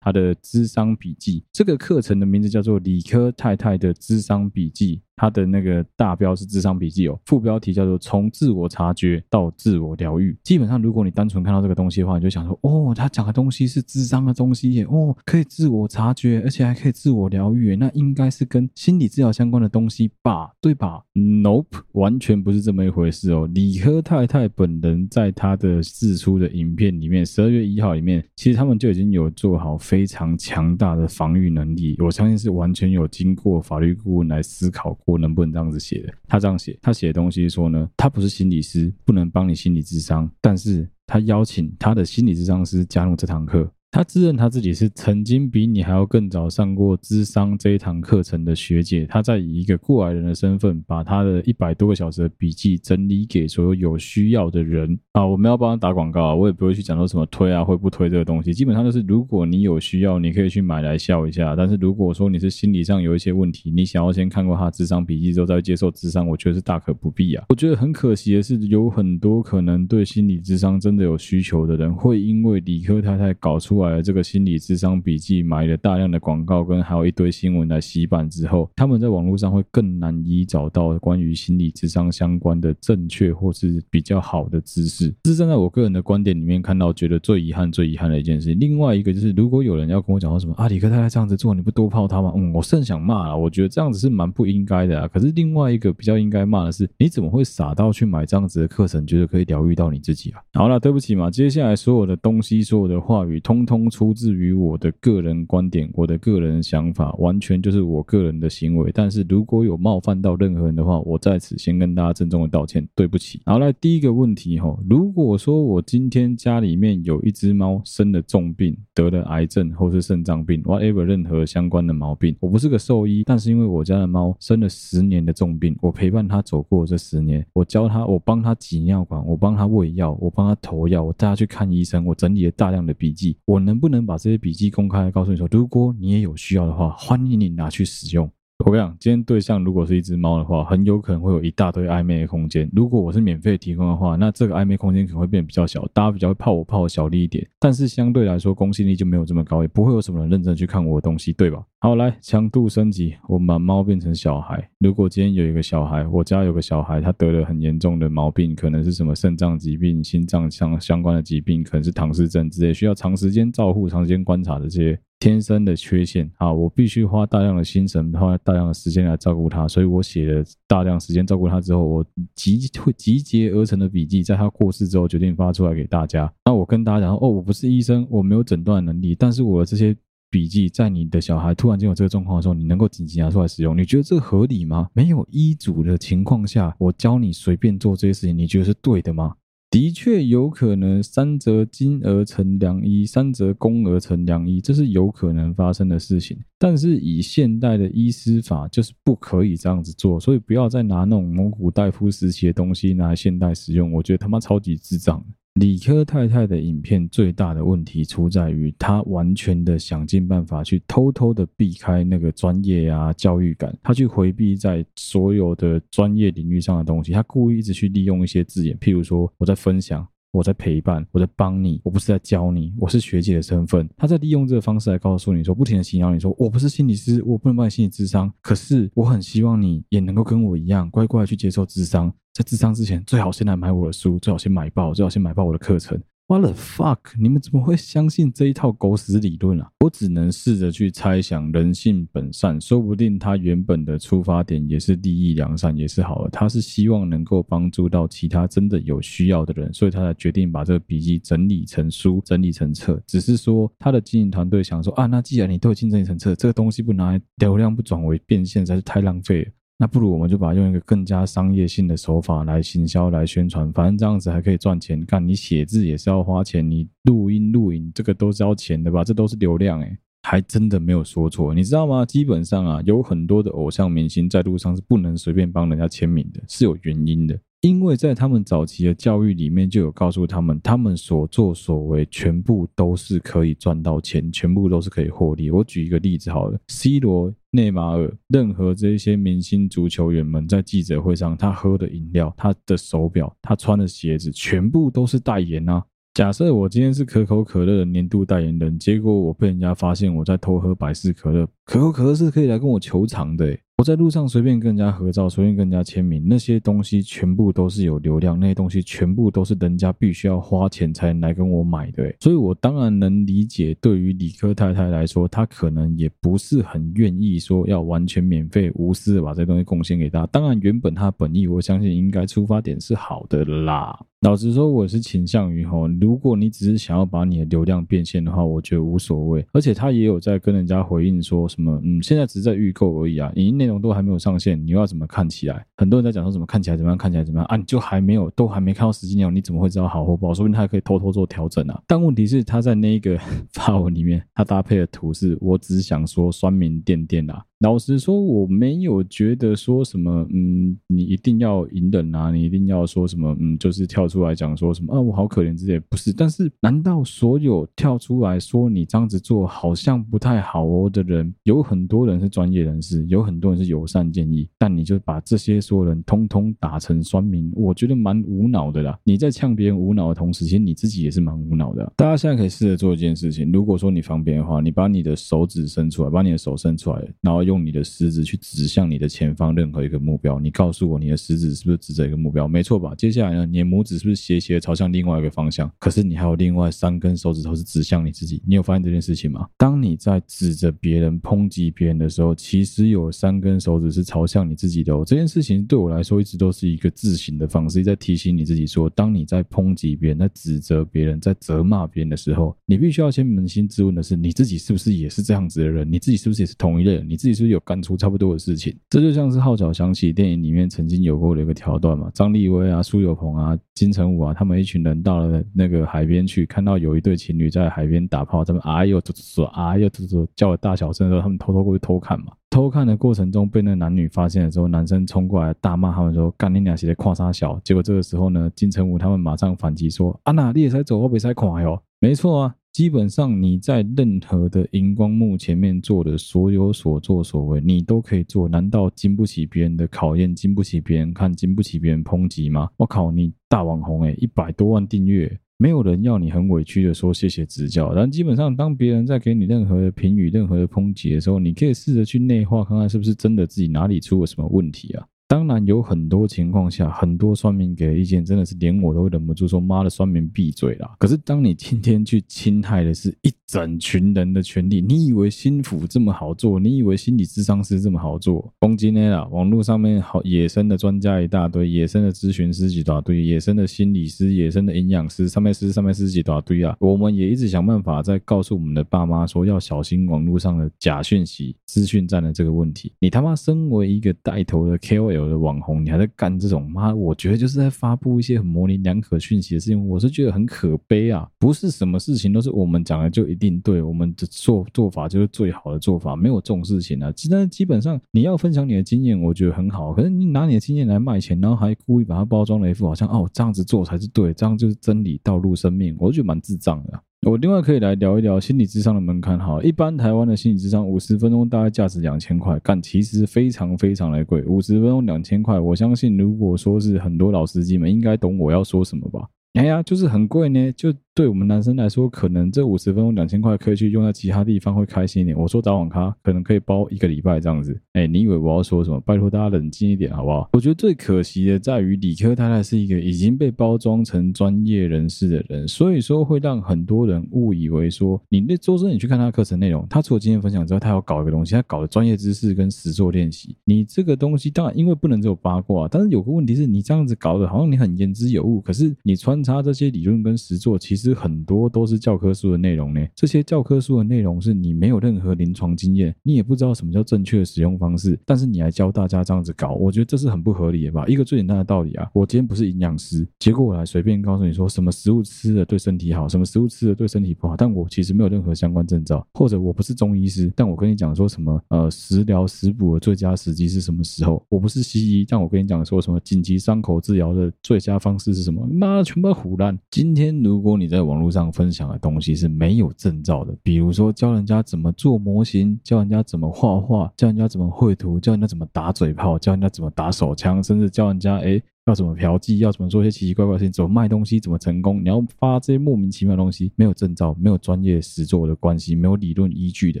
[0.00, 1.44] 他的智商笔记。
[1.52, 5.02] 这个课程的名字叫做理科太太的智商笔记。
[5.18, 10.34] 它的那个大标是智商笔记哦，副标题叫做从自我察觉到自我疗愈。
[10.44, 23.48] 基本上，如果你单纯看到这个东西的话，你就想说，哦，他讲的东西是智商的东西耶，哦，可以自我察觉，而且还可以自我疗愈，那应该是跟心理治疗相关的东西吧，对吧？Nope，完全不是这么一回事哦。
[23.52, 35.07] 理科太太本人在他的自出的影片里面，十二月一号里面，其实他们就已经有做好非常强大的防御能力，我相信是完全有经过法律顾问来思考过。
[35.08, 36.12] 我能不能这样子写的？
[36.26, 43.72] 他这样写，他写的东西说呢，他不是心理师，不能帮你心理智商，但是他邀请他的心理智商师加入这堂课。
[43.90, 55.26] 他自认他自己是曾经比你还要更早上过智商这一堂课程的学姐，他在以一个过来人的身份，把他的一百多个小时的笔记整理给所有有需要的人啊。
[55.26, 58.52] 我们要帮他打广告啊，我也不会去讲说什么推啊，会不推这个东西。
[58.52, 61.56] 基本上就是，如果你有需要，你可以去买来笑一下。
[61.56, 67.46] 但是如果说你是心理上有一些问题，你想要先看过他智商笔记之后再接受智商，我觉得是大可不必啊。
[67.48, 85.14] 我觉得很可惜的是，有很多可能对心理智商真的有需求的人，会因为理科太太搞出来的这个心理智商笔记买了大量的广告跟还有一堆新闻来洗版之后，他们在网络上会更难以找到关于心理智商相关的正确或是比较好的知识。
[85.24, 88.54] 这是站在我个人的观点里面看到，觉得最遗憾、最遗憾的一件事。
[88.54, 92.32] 另外一个就是，如果有人要跟我讲说什么啊，理科太太这样子做，你不多泡他吗？
[92.36, 93.36] 嗯，我甚想骂了。
[93.36, 95.08] 我觉得这样子是蛮不应该的啊。
[95.08, 100.40] 可是另外一个比较应该骂的是，你怎么会傻到去买这样子的课程，觉得可以疗愈到你自己啊？
[100.54, 104.08] 好了，对不起嘛，接下来所有的东西、所有的话语，通通出。
[104.14, 108.90] 自于我的个人观点，我的个人想法，完全就是我个人的行为。
[108.92, 113.40] 但是如果有冒犯到任何人的话，我在此先跟大家郑重的道歉，对不起。
[113.44, 133.98] 好，来第一个问题哈，如果说我今天家里面有一只猫生了重病，得了癌症或是肾脏病，whatever 任何相关的毛病，我不是个兽医，但是因为我家的猫生了十年的重病，我陪伴它走过这十年，我教它，我帮它挤尿管，我帮它喂药，我帮它投药，我带它去看医生，我整理了大量的笔记，我能不能？
[134.06, 138.30] 把这些笔记公开，告诉你说，如果你也有需要的话，欢迎你拿去使用。
[138.64, 142.68] 我跟你讲，今天对象如果是一只猫的话，很有可能会有一大堆暧昧的空间。
[142.74, 147.46] 如果我是免费提供的话，那这个暧昧空间可能会变得比较小，大家比较会泡我泡我小力一点。
[147.60, 151.64] 但是相对来说，公信力就没有这么高，也不会有什么人认真去看我的东西，对吧？
[151.78, 154.68] 好，来强度升级，我把猫变成小孩。
[154.80, 164.98] 如果今天有一个小孩，我家有个小孩，他得了很严重的毛病，可能是什么肾脏疾病、心脏相相关的疾病，可能是唐氏症之类，需要长时间照护、长时间观察的这些。
[165.20, 172.04] 天生的缺陷啊，我必须花大量的心神，花大量的时间来照顾他，所以我写了大量时间照顾他之后，我
[172.34, 176.32] 集会集结而成的笔记，在他过世之后决定发出来给大家。
[176.44, 179.96] 那我跟大家讲，哦，我不是医生，我没有诊断能力，但是我这些
[180.30, 184.88] 笔记，在你的小孩突然间有这个状况的时候，你能够紧急拿出来使用，你觉得这合理吗？
[184.92, 189.34] 没有医嘱的情况下，我教你随便做这些事情，你觉得是对的吗？
[189.70, 196.38] 的确有可能三折金而成良医，三折工而成良医，这是有可能发生的事情。
[196.58, 205.22] 但是以现代的医师法，就是不可以这样子做，所以不要再拿那种蒙古大夫时期的东西拿来现代使用，我觉得他妈超级智障。
[205.58, 220.06] 理科太太的影片最大的问题出在于，她完全的想尽办法去偷偷的避开那个专业啊教育感，她去回避在所有的专业领域上的东西，她故意一直去利用一些字眼，譬如说我在分享。
[220.30, 223.88] 我在陪伴，我在帮你，我不是在教你，我是学姐的身份。
[223.96, 232.12] 他在利用这个方式来告诉你说，不停的洗脑你说，我不是心理师，我不能帮你心理智商，可是我很希望你也能够跟我一样，乖乖去接受智商。
[232.34, 236.00] 在智商之前，最好先来买我的书，最好先买报，最好先买报我的课程。
[236.30, 236.98] What the fuck？
[237.18, 239.70] 你们怎么会相信这一套狗屎理论啊？
[239.80, 246.28] 我只能试着去猜想，人性本善，说不定他原本的出发点也是利益良善，也是好的。
[246.28, 253.02] 他是希望能够帮助到其他真的有需要的人，所以他才决定把这个笔记整理成书，整理成册。
[253.06, 259.50] 只是说他的经营团队想说啊，那既然你都已经整理成册，这个东西不拿来流量不转为变现，实在是太浪费了。
[259.80, 265.00] 那不如我们就把用一个更加商业性的手法来行销、来宣传，反正这样子还可以赚钱。
[265.06, 269.04] 干，你写字也是要花钱，你录音录影这个都是要钱的吧？
[269.04, 272.04] 这都是流量诶，还真的没有说错，你知道吗？
[272.04, 277.38] 基本上啊，有很多的偶像明星在路上是不能随便帮人家签名的，是有原因的。
[277.60, 285.50] 因为在他们早期的教育里面，就有告诉他们，他们所作所为全部都是可以赚到钱，全部都是可以获利。
[285.50, 295.84] 我举一个例子好了，C 罗、内马尔，任何这些明星足球员们在记者会上，他喝的饮料、他的手表、他穿的鞋子，全部都是代言啊。
[296.14, 303.56] 假设我今天是可口可乐的年度代言人，结果我被人家发现我在偷喝百事可乐，可口可乐是可以来跟我求偿的。
[303.78, 320.26] 我在路上随便跟人家合照，随便跟人家签名，那些东西全部都是有流量，那些东西全部都是人家必须要花钱才来跟我买的，所以我当然能理解，对于理科太太来说，她可能也不是很愿意说要完全免费、无私的把这东西贡献给她。
[320.26, 323.96] 当然，原本她本意，我相信应该出发点是好的啦。
[324.22, 329.46] 老实说，我是倾向于吼，如果你只是想要把你的流量变现的话，我觉得无所谓。
[329.52, 335.64] 而且他也有在跟人家回应说什么，嗯，现在只是在预购而已啊，影音内容都还没有上线，你又要怎么看起来？
[335.76, 337.56] 很多人在讲说怎么看起来怎么样，看起来怎么样啊？
[337.56, 340.34] 你就还没有，都还没看到实际内容，你怎么会知道好或不好？
[340.34, 341.80] 说不定他还可以偷偷做调整啊。
[341.86, 343.16] 但问题是，他在那一个
[343.54, 347.44] 发文里面，他搭配的图是，我只想说酸民电电啊。
[347.60, 356.12] 老实说，我没有觉得说什么，嗯，你一定要隐忍啊，你一定要说什么，嗯，就是跳出来讲说什么啊，我好可怜之类，不是。
[356.12, 368.96] 但是，难道所有跳出来说你这样子做好像不太好哦的人，有很多人是专业人士，有很多人是友善建议，但你就把这些所有人通通打成酸民，我觉得蛮无脑的啦。
[369.02, 371.92] 你在呛别人无脑的同时，其实你自己也是蛮无脑的。
[371.96, 377.47] 大家现在可以试着做一件事情，如果说你方便的话，你把你的手指伸出来，把你的手伸出来，然后。
[377.48, 382.46] 用你的食指去指向你的前方任何一个目标，你告诉我你的食指是不是指着一个目标？
[382.46, 382.94] 没错吧？
[382.94, 385.70] 接下来呢，你的拇指是不是斜斜朝向另外一个方向？
[385.78, 389.48] 可是你还有另外三根手指头是指向你自己，你有发现这件事情吗？
[389.56, 395.02] 当你在指着别人抨击别人的时候，其实有三根手指是朝向你自己的哦。
[395.06, 405.90] 这件事情对我来说一直都是一个自省的方式，在提醒你自己说，当你在抨击别人、在指责别人、在责骂别人的时候，你必须要先扪心自问的是，你自己是不是也是这样子的人？
[405.90, 407.08] 你自己是不是也是同一类人？
[407.08, 407.37] 你自己？
[407.38, 412.10] 是不是有干出差不多的事情，这就像是号角响起电影里面曾经有过的一个桥段嘛。
[412.12, 422.32] 张立威啊、苏有朋啊、金城武啊，他们一群人到了那个海边去，看到有一对情侣在海边打炮，他们哎呦，说哎呦，说叫了大小声的时候，他们偷偷过去偷看嘛。
[422.50, 432.54] 偷看的过程中被那男女发现的时候，男生冲过来大骂他们说：“干你俩是在跨三小。”结果这个时候呢，金城武他们马上反击说：“啊那，你也才走，我别才跨哟。”没错啊。
[432.78, 438.48] 基本上你在任何的荧光幕前面做的所有所作所为，你都可以做。
[438.48, 442.68] 难道经不起别人的考验，经不起别人看，经不起别人抨击吗？
[442.76, 447.92] 我靠，你大网红诶，一百多万订阅，没有人要你很委屈的说谢谢指教。
[447.96, 455.04] 但基本上，当别人在给你任何的评语、任何的抨击的时候，你可以试着去内化，看看是不是真的自己哪里出了什么问题啊。
[455.28, 466.58] 当然有很多情况下，很多酸民给的意见真的是连我都忍不住说：“妈的，酸民闭嘴啦！”可是当你今天去侵害的是一整群人的权利，你以为心腹这么好做？
[466.58, 468.50] 你以为心理咨商师这么好做？
[468.58, 476.74] 攻击呢啦，网络上面好野生的专家一大堆，野生的咨询师几大堆，野生的心理师、野生的营养师、上面师、上面师几大堆啊！
[476.80, 482.90] 我们也一直想办法在告诉我们的爸妈说，要小心网络上的假讯息、资讯站的这个问题。
[482.98, 485.17] 你他妈身为一个带头的 KOL。
[485.18, 486.94] 有的网红，你还在干这种妈？
[486.94, 491.28] 我觉得就是在发布一些模棱两可讯息的事情，我是觉得很可悲啊！
[491.38, 497.12] 不是什么事情都是我们讲的就一定对，我们的做做法就是最好的做法，没有这种事情啊。
[497.12, 499.92] 其实基本上你要分享你的经验，我觉得很好。
[499.92, 507.02] 可是你拿你的经验来卖钱，然后还故意把它包装了一副好像哦这样子做才是对，这样就是真理、道路、生命，我就觉得蛮智障的。
[507.26, 519.28] 我另外可以来聊一聊心理智商的门槛哈，一般台湾的心理智商五十分钟大概价值两千块，但其实非常非常的贵，五十分钟两千块，我相信如果说是很多老司机们应该懂我要说什么吧。
[519.58, 520.72] 哎呀，就是很贵呢。
[520.72, 525.36] 就对我们男生来说，可能这五十分钟两千块可以去用在其他地方，会开心一点。
[525.36, 527.76] 我说打网咖可能可以包一个礼拜这样子。
[527.94, 529.00] 哎，你以为我要说什么？
[529.00, 530.48] 拜托大家冷静一点好不好？
[530.52, 543.56] 我觉得最可惜的在于理科太太是一个已经被包装成专业人士的人，所以说会让很多人误以为说，你那周深你去看他的课程内容，他除了经验分享之外，他要搞一个东西，他搞的专业知识跟实作练习。
[543.64, 553.00] 你这个东西当然因为不能只有八卦，但是有个问题是你这样子搞的，好像你很言之有物，可是你穿他这些理论跟实作，其实很多都是教科书的内容呢。
[553.14, 561.06] 这些教科书的内容是你没有任何临床经验，你也不知道什么叫正确的使用方式，但是你来教大家这样子搞，我觉得这是很不合理的吧？
[561.06, 574.44] 一个最简单的道理啊，我今天不是营养师，结果我来随便告诉你说什么食物吃了对身体好，什么食物吃了对身体不好，但我其实没有任何相关证照，或者我不是中医师，但我跟你讲说什么呃食疗食补的最佳时机是什么时候？
[574.48, 578.66] 我不是西医，但我跟你讲说什么紧急伤口治疗的最佳方式是什么？
[578.66, 579.78] 妈，全部胡乱！
[579.90, 592.58] 今天如果你在网络上分享的东西是没有证照的，比如说教人家怎么做模型，教人家怎么画画，教人家怎么绘图，教人家怎么打嘴炮，教人家怎么打手枪，甚至教人家诶要怎么嫖妓？
[592.58, 593.72] 要怎么做一些奇奇怪怪的事情？
[593.72, 594.38] 怎么卖东西？
[594.38, 595.02] 怎么成功？
[595.02, 600.00] 你要发这些莫名其妙的东西，没有证照，没有专业实作的关系，没有理论依据的，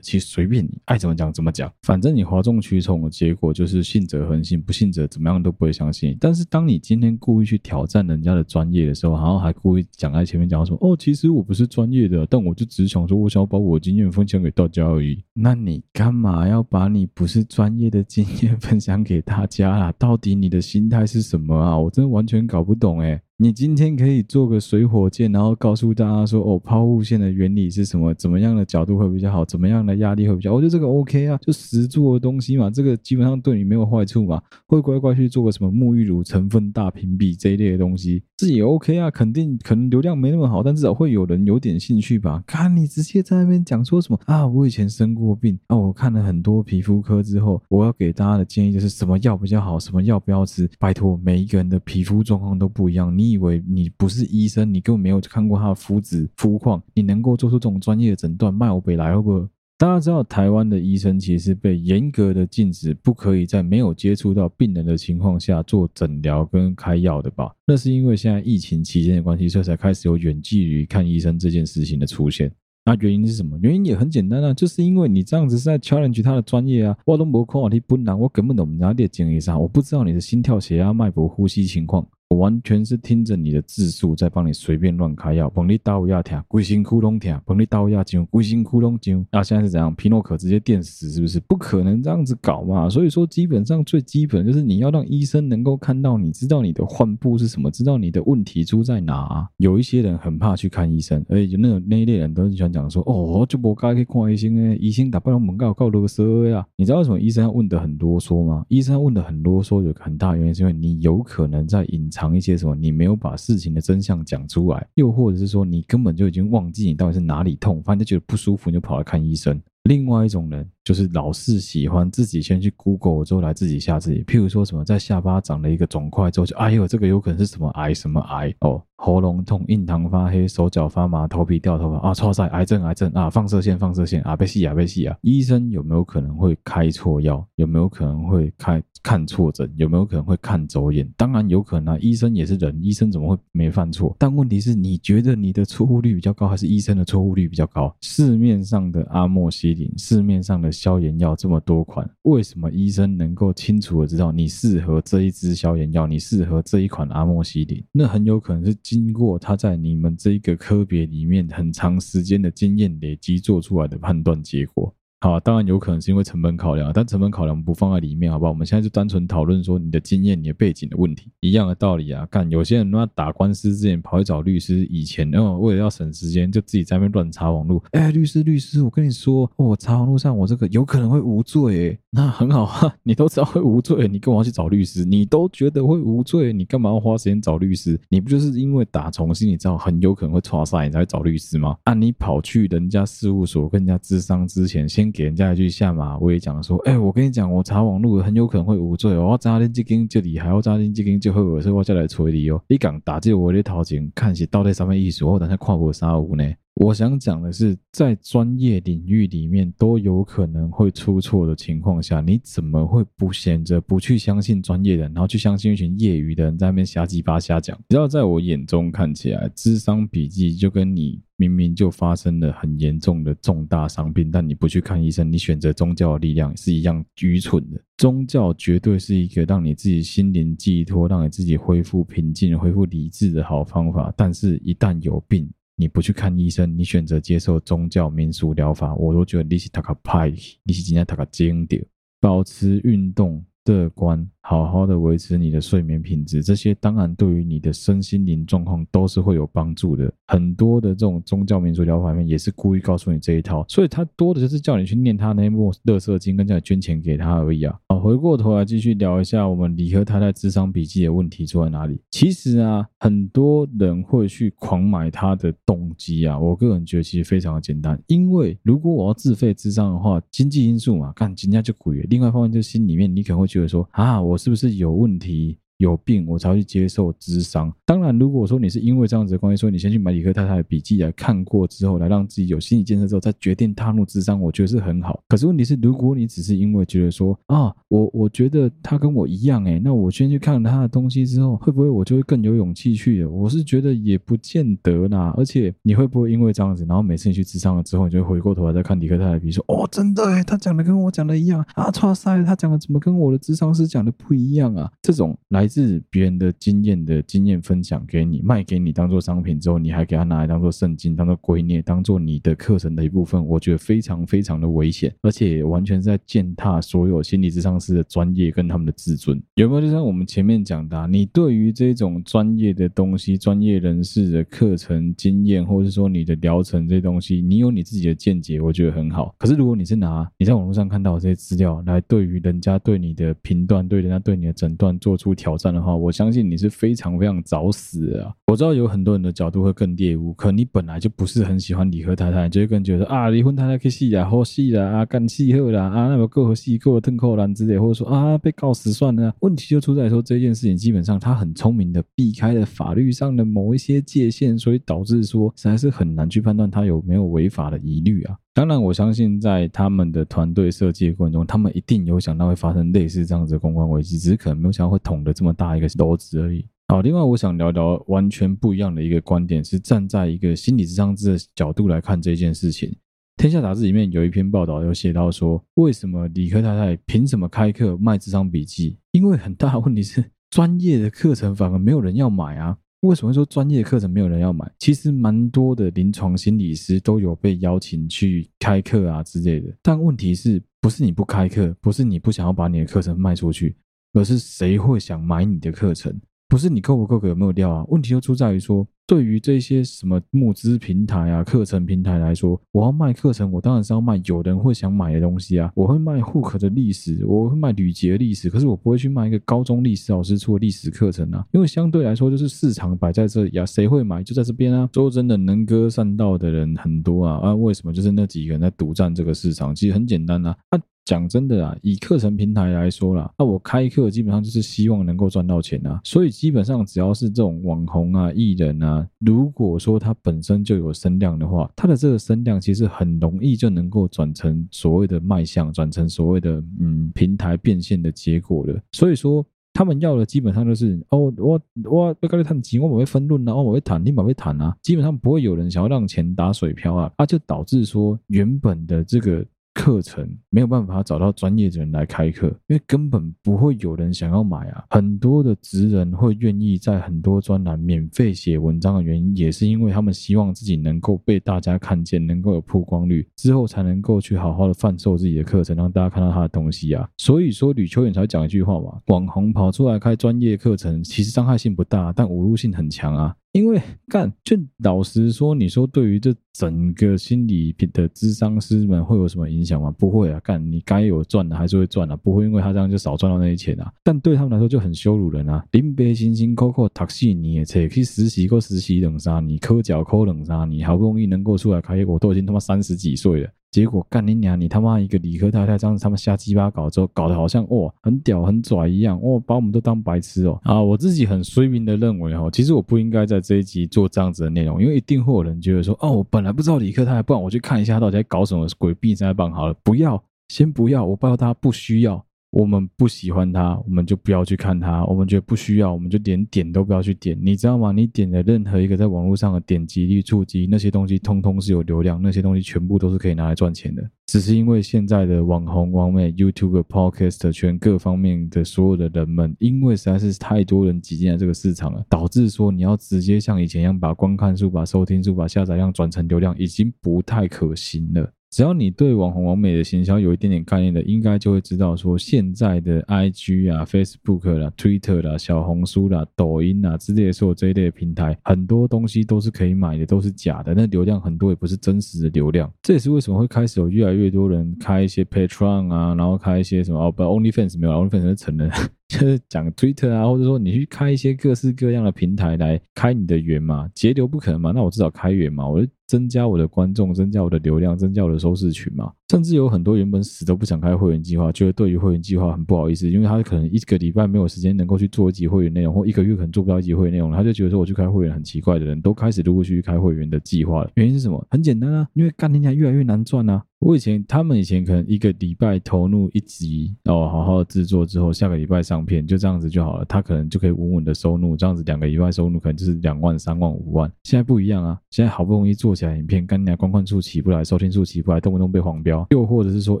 [0.00, 6.16] 其实随便你爱怎么讲怎么讲，反正你哗众取宠的结果就是信者恒信，不信者怎么样都不会相信。
[6.20, 15.22] 但是当你今天故意去挑战人家的专业的时候，然后还故意讲在前面讲说哦，其实我不是专业的，但我就只想说，我想要把我经验分享给大家而已。
[15.34, 19.92] 那你干嘛要把你不是专业的经验分享给大家啊？
[19.98, 21.75] 到底你的心态是什么啊？
[21.78, 23.20] 我真的完全搞不懂诶。
[23.38, 28.14] 你今天可以做个水火箭，然后告诉大家说，哦，抛物线的原理是什么？
[28.14, 29.44] 怎么样的角度会比较好？
[29.44, 30.56] 怎么样的压力会比较好？
[30.56, 34.40] 我觉得这个 OK 啊，就实做的东西嘛，这个基本上对你没有坏处嘛。
[34.66, 39.10] 会乖乖去做个什么沐浴乳成分大评比这一类的东西，这也 OK 啊。
[39.10, 42.42] 肯定可能流量没那么好，但至少会有人有点兴趣吧。
[42.46, 50.66] 看你直接在那边讲说什么啊，我以前生过病啊，我看了很多皮肤科之后，我要给大家的建议就是什么药比较好，什么药不要吃。
[50.78, 53.25] 拜托，每一个人的皮肤状况都不一样，你。
[53.26, 58.54] 你以为你不是医生，你根本没有看过他的肤质肤况，你能够做出这种专业的诊断？
[58.54, 59.48] 卖我北来会不会？
[59.78, 67.52] 大家知道台湾的医生其实被严格的禁止，不可以在没有接触到病人的情况下做诊疗跟开药的吧？
[67.66, 72.48] 那是因为现在疫情期间的关系，所以才开始有远距离看医生这件事情的出现。
[72.84, 73.58] 那原因是什么？
[73.60, 76.96] 原因也很简单啊，就是因为你这样子是在 challenge 他的专业啊。
[77.04, 82.06] 我都没看你本人，我根本都不知道你的经历啥，我不知道你的心跳、血压、脉搏、呼吸情况。
[82.28, 89.24] 我完全是听着你的自述在帮你随便乱开药，帮你刀压疼，龟心窟窿疼，帮你刀压紧，龟心窟窿紧。
[89.30, 89.94] 那现在是怎样？
[89.94, 91.38] 皮诺可直接电死是不是？
[91.38, 92.88] 不可能这样子搞嘛！
[92.88, 99.48] 所以说，基本上最基本就是你要让医生能够看到你，知道你的患部是什么，知道你的问题出在哪。
[99.58, 108.64] 有一些人很怕去看医生，而且就那种那一类人都是喜欢讲说：“哦，就不该去看医生诶，医生打不了门告告啰嗦呀。”你知道为什么医生要问得很啰嗦吗？
[108.68, 119.60] 医生要问得很啰嗦，有个很大原因是因为你有可能在隐藏一些什么，你没有把事情的真相讲出来，又或者是说你根本就已经忘记你到底是哪里痛，反正就觉得不舒服，你就跑来看医生。
[119.82, 128.80] 另外一种人就是老是喜欢自己先去 Google 之后来自己吓自己，譬如说什么在下巴长了一个肿块之后就哎呦，这个有可能是什么癌什么癌哦。
[128.98, 132.14] 喉咙痛、印堂发黑、手脚发麻、头皮掉头发啊！
[132.14, 133.28] 超赛癌症、癌症啊！
[133.28, 134.34] 放射线、放射线啊！
[134.34, 134.72] 被吸啊！
[134.72, 135.14] 被吸啊！
[135.20, 137.46] 医生有没有可能会开错药？
[137.56, 139.70] 有没有可能会开看错诊？
[139.76, 141.06] 有没有可能会看走眼？
[141.14, 141.98] 当然有可能啊！
[142.00, 144.16] 医生也是人，医生怎么会没犯错？
[144.18, 147.94] 但问题是你觉得你的错误率比较高，还是医生的错误率比较高？
[148.00, 156.06] 市面上的阿莫西林，市面上的消炎药这么多款，为什么医生能够清楚的知道你适合这一支消炎药？
[156.06, 157.82] 你适合这一款阿莫西林？
[157.90, 158.76] 那很有可能是。
[158.82, 164.94] 经过他在你们这一个科别里面很长时间的经验累积做出来的判断结果。
[165.20, 168.50] 好，当然有可能是因为成本考量，但成本考量不放在里面，好不好？
[168.50, 172.26] 我们现在就单纯讨论说你的经验、你的背景的问题，一样的道理啊。
[172.30, 177.82] 干，有些人他打官司之前跑去找律师，以前哦，为了要省时间，就自己在那边乱查网络。
[177.92, 185.02] 哎，律师，律师，我跟你说，我、查网络上我这个有可能会无罪，哎，那很好啊， 你都知道会无罪，你干嘛要去找律师？
[185.02, 187.98] 你都觉得会无罪，你干嘛要花时间找律师？
[188.10, 191.76] 你不就是因为打从心里知道很有可能会错赛，你才会找律师吗？
[191.84, 195.86] 啊，你跑去人家事务所跟人家咨商之前，先给人家一句下。
[195.96, 199.28] 马威讲说，哎、我跟你讲，我查网络很有可能会无罪哦。
[199.30, 202.60] 我查恁这间就厉害，我查恁这间就好，所以我再来催你哦。
[202.68, 205.24] 你敢打这我的头前，看是到底什么意思？
[205.24, 206.44] 我等下看无啥有呢？
[206.76, 217.76] 我想讲的是，在专业领域里面都有可能会出错的情况下，你怎么会不选择不去相信专业的人，然后去相信一群业余的人在那边瞎鸡巴瞎讲？
[217.88, 227.80] 只要，在我眼中看起来，智商笔记就跟你明明就发生了很严重的重大伤病，但你不去看医生，你选择宗教的力量是一样愚蠢的。
[227.96, 240.30] 宗教绝对是一个让你自己心灵寄托、让你自己恢复平静、恢复理智的好方法，但是一旦有病，你不去看医生，你选择接受宗教民俗疗法，我都觉得你是他个派，
[240.64, 241.86] 你是今天他个经典，
[242.20, 243.44] 保持运动。
[243.68, 250.08] 乐观，好好的维持你的睡眠品质，这些当然对于你的身心灵状况都是会有帮助的。
[250.28, 257.76] 很多的这种宗教民俗疗法里面也是故意告诉你这一套，所以他多的就是叫你去念他那一部乐色经，跟叫你捐钱给他而已啊。
[257.88, 262.00] 好，回过头来继续聊一下我们理科太太智商笔记的问题出在哪里。
[262.12, 271.96] 其实啊，很多人会去狂买他的动机啊，我个人觉得其实非常的简单，因为如果我要自费智商的话，经济因素嘛，干人家就贵。
[272.08, 275.58] 另外一方面就是心里面你可能会觉得说啊，我是不是有问题？
[275.78, 277.72] 有病我才会去接受智商。
[277.84, 285.20] 当然，如果说你是因为这样子的关系，说你先去买理科太太的笔记来看过之后，来让自己有心理建设之后，再决定踏入智商，我觉得是很好。
[285.28, 293.24] 可是问题是，如果你只是因为觉得说啊，我我觉得他跟我一样，诶，那我先去看了他的东西之后，会不会我就会更有勇气去？
[293.24, 295.34] 我是觉得也不见得啦。
[295.36, 304.90] 而且你会不会因为这样子，然后每次你去智商了之后，你就会回过头来再看理科太太的笔，说哦，真的诶，他讲的跟我讲的一样啊，哇塞，他讲的怎么跟我的智商师讲的不一样啊？
[305.02, 305.65] 这种来。
[305.66, 319.42] 来自别人的经验的经验分享给你，卖给你当做商品之后，你还给他拿来当做圣经，当做圭臬，当做你的课程的一部分，我觉得非常非常的危险， 而且完全是在践踏所有心理咨商师的专业跟他们的自尊。
[319.56, 319.80] 有没有？
[319.80, 329.34] 就像我们前面讲的，你对于这种专业的东西、专业人士的课程经验，或者是说你的疗程这些东西，你有你自己的见解，我觉得很好。
[329.36, 338.34] 可是如果你是拿你在网络上看到的这些资料来对于人家对你的评断、对人家对你的诊断做出调挑战的话，我相信你是非常非常早死的啊！
[338.48, 349.34] 我知道有很多人的角度会更猎物，可你本来就不是很喜欢理科太太，就会更觉得啊，离婚太太可以死啊，好死啦啊，干死好啦啊，那么够死够吞扣篮之类，或者说啊，被告死算了。
[349.40, 358.36] 问题就出在说这件事情基本上他很聪明的避开了法律上的某一些界限，所以导致说实在是很难去判断他有没有违法的疑虑啊。
[358.56, 366.66] 当然，我相信在他们的团队设计的过程中，他们一定有想到会发生类似这样子的公关危机，只是可能没有想到会捅得这么大一个篓子而已。
[366.88, 372.96] 好，另外我想聊聊完全不一样的一个观点，是站在一个心理智商师的角度来看这件事情。
[373.36, 378.96] 天下杂志里面有一篇报道有写到说，为什么理科太太凭什么开课卖智商笔记？
[379.10, 382.78] 因为很大问题是，专业的课程反而没有人要买啊。
[383.00, 384.70] 为什么说专业课程没有人要买？
[384.78, 389.72] 其实蛮多的临床心理师都有被邀请去开课啊之类的。
[389.82, 393.76] 但问题是不是你不开课，不是你不想要把你的课程卖出去，
[394.12, 396.18] 而是谁会想买你的课程？
[396.48, 397.84] 不是你够不够格有没有料啊？
[397.88, 398.86] 问题就出在于说。
[399.08, 405.70] 对于这些什么募资平台啊、课程平台来说，我要卖课程，我当然是要卖有人会想买的东西啊。
[405.76, 414.90] 我会卖 Hook 的历史，我会卖吕捷的历史，可是我不会去卖一个高中历史老师出的历史课程啊，因为相对来说就是市场摆在这里啊，谁会买就在这边啊。
[414.92, 419.72] 说真的，能歌善道的人很多啊，啊，为什么就是那几个人在独占这个市场？
[419.72, 420.80] 其实很简单啊，啊。
[421.06, 438.76] 讲真的啊，以课程平台来说啦，那我开课基本上就是希望能够赚到钱啊，所以基本上只要是这种网红啊、艺人啊，如果说他本身就有声量的话，他的这个声量其实很容易就能够转成所谓的卖相，转成所谓的嗯平台变现的结果了。
[438.90, 449.46] 所以说他们要的基本上就是哦，我我被告诉谈钱，我不会分润啊，我会谈，你不会谈啊，基本上不会有人想要让钱打水漂啊，啊就导致说原本的这个。
[449.76, 454.82] 课程没有办法找到专业的人来开课，因为根本不会有人想要买啊。
[454.88, 467.06] 很多的职人会愿意在很多专栏免费写文章的原因，也是因为他们希望自己能够被大家看见，能够有曝光率，之后才能够去好好的贩售自己的课程，让大家看到他的东西啊。
[467.18, 473.36] 所以说，吕秋远才讲一句话嘛：网红跑出来开专业课程，其实伤害性不大，但侮辱性很强啊。
[473.56, 479.90] 因为干，就老实说，你说对于这整个心理的咨商师们会有什么影响吗？
[479.98, 483.90] 不会啊，干，你该有赚的还是会赚的，不会因为他这样就少赚到那些钱啊。
[484.04, 485.64] 但对他们来说就很羞辱人啊！
[485.70, 493.50] 林北辛辛苦苦读四年，才去实习过实习两三年，抠脚抠两三年，好不容易能够出来开业，我都已经他妈三十几岁了。
[493.76, 500.82] 结果干你娘，你他妈一个理科太太这样子，他们瞎鸡巴搞之后，搞得好像哦很屌很拽一样，哦把我们都当白痴哦啊！
[500.82, 512.24] 我自己很衰明的认为哦，其实我不应该在这一集做这样子的内容，因为一定会有人觉得说，哦，我本来不知道理科太太，不然我去看一下到底在搞什么鬼避灾棒好了，不要，先不要，我不知道大家不需要。
[512.50, 515.04] 我们不喜欢它，我们就不要去看它。
[515.04, 517.36] 我们觉得不需要，我们就连点都不要去点。
[517.40, 517.92] 你知道吗？
[517.92, 524.02] 你点的任何一个在网络上的点击率、触及那些东西，通通是有流量，那些东西全部都是可以拿来赚钱的。
[524.26, 538.32] 只是因为现在的网红、网美、YouTube、Podcast 全各方面的所有的人们，因为实在是太多人挤进来这个市场了，导致说你要直接像以前一样把观看数、把收听数、把下载量转成流量，已经不太可行了。
[538.56, 550.72] 只要你对网红网美的行销有一点点概念的，应该就会知道说，现在的 IG 啊、Facebook 啦、Twitter 啦、小红书啦、抖音啊之类的所有这一类的平台，很多东西都是可以买的，都是假的。
[550.74, 558.70] 那流量很多也不是真实的流量，这也是为什么会开始有越来越多人开一些 Patreon 啊，然后开一些什么哦不 OnlyFans 没有，OnlyFans 是成人。
[559.08, 569.12] 就是讲 Twitter 啊，或者说你去开一些各式各样的平台来开你的源嘛，节流不可能嘛，那我至少开源嘛，我就增加我的观众，增加我的流量，增加我的收视群嘛。
[569.30, 580.90] 甚至有很多原本死都不想开会员计划，觉得对于会员计划很不好意思，因为他可能一个礼拜没有时间能够去做一集会员内容，或一个月可能做不到一集会员内容，他就觉得说我去开会员很奇怪的人，都开始陆陆续续开会员的计划了。
[580.94, 581.44] 原因是什么？
[581.50, 583.62] 很简单啊，因为干天下越来越难赚啊。
[583.78, 590.04] 我以前，他们以前可能一个礼拜投入一集，然后好好制作之后，下个礼拜上片，就这样子就好了。
[590.06, 594.10] 他可能就可以稳稳的收入，这样子两个礼拜收入可能就是两万、三万、五万。
[594.24, 599.26] 现在不一样啊，现在好不容易做起来影片，干你娘观看数起不来，收听数起不来，动不动被黄标。
[599.30, 600.00] 又或者是说，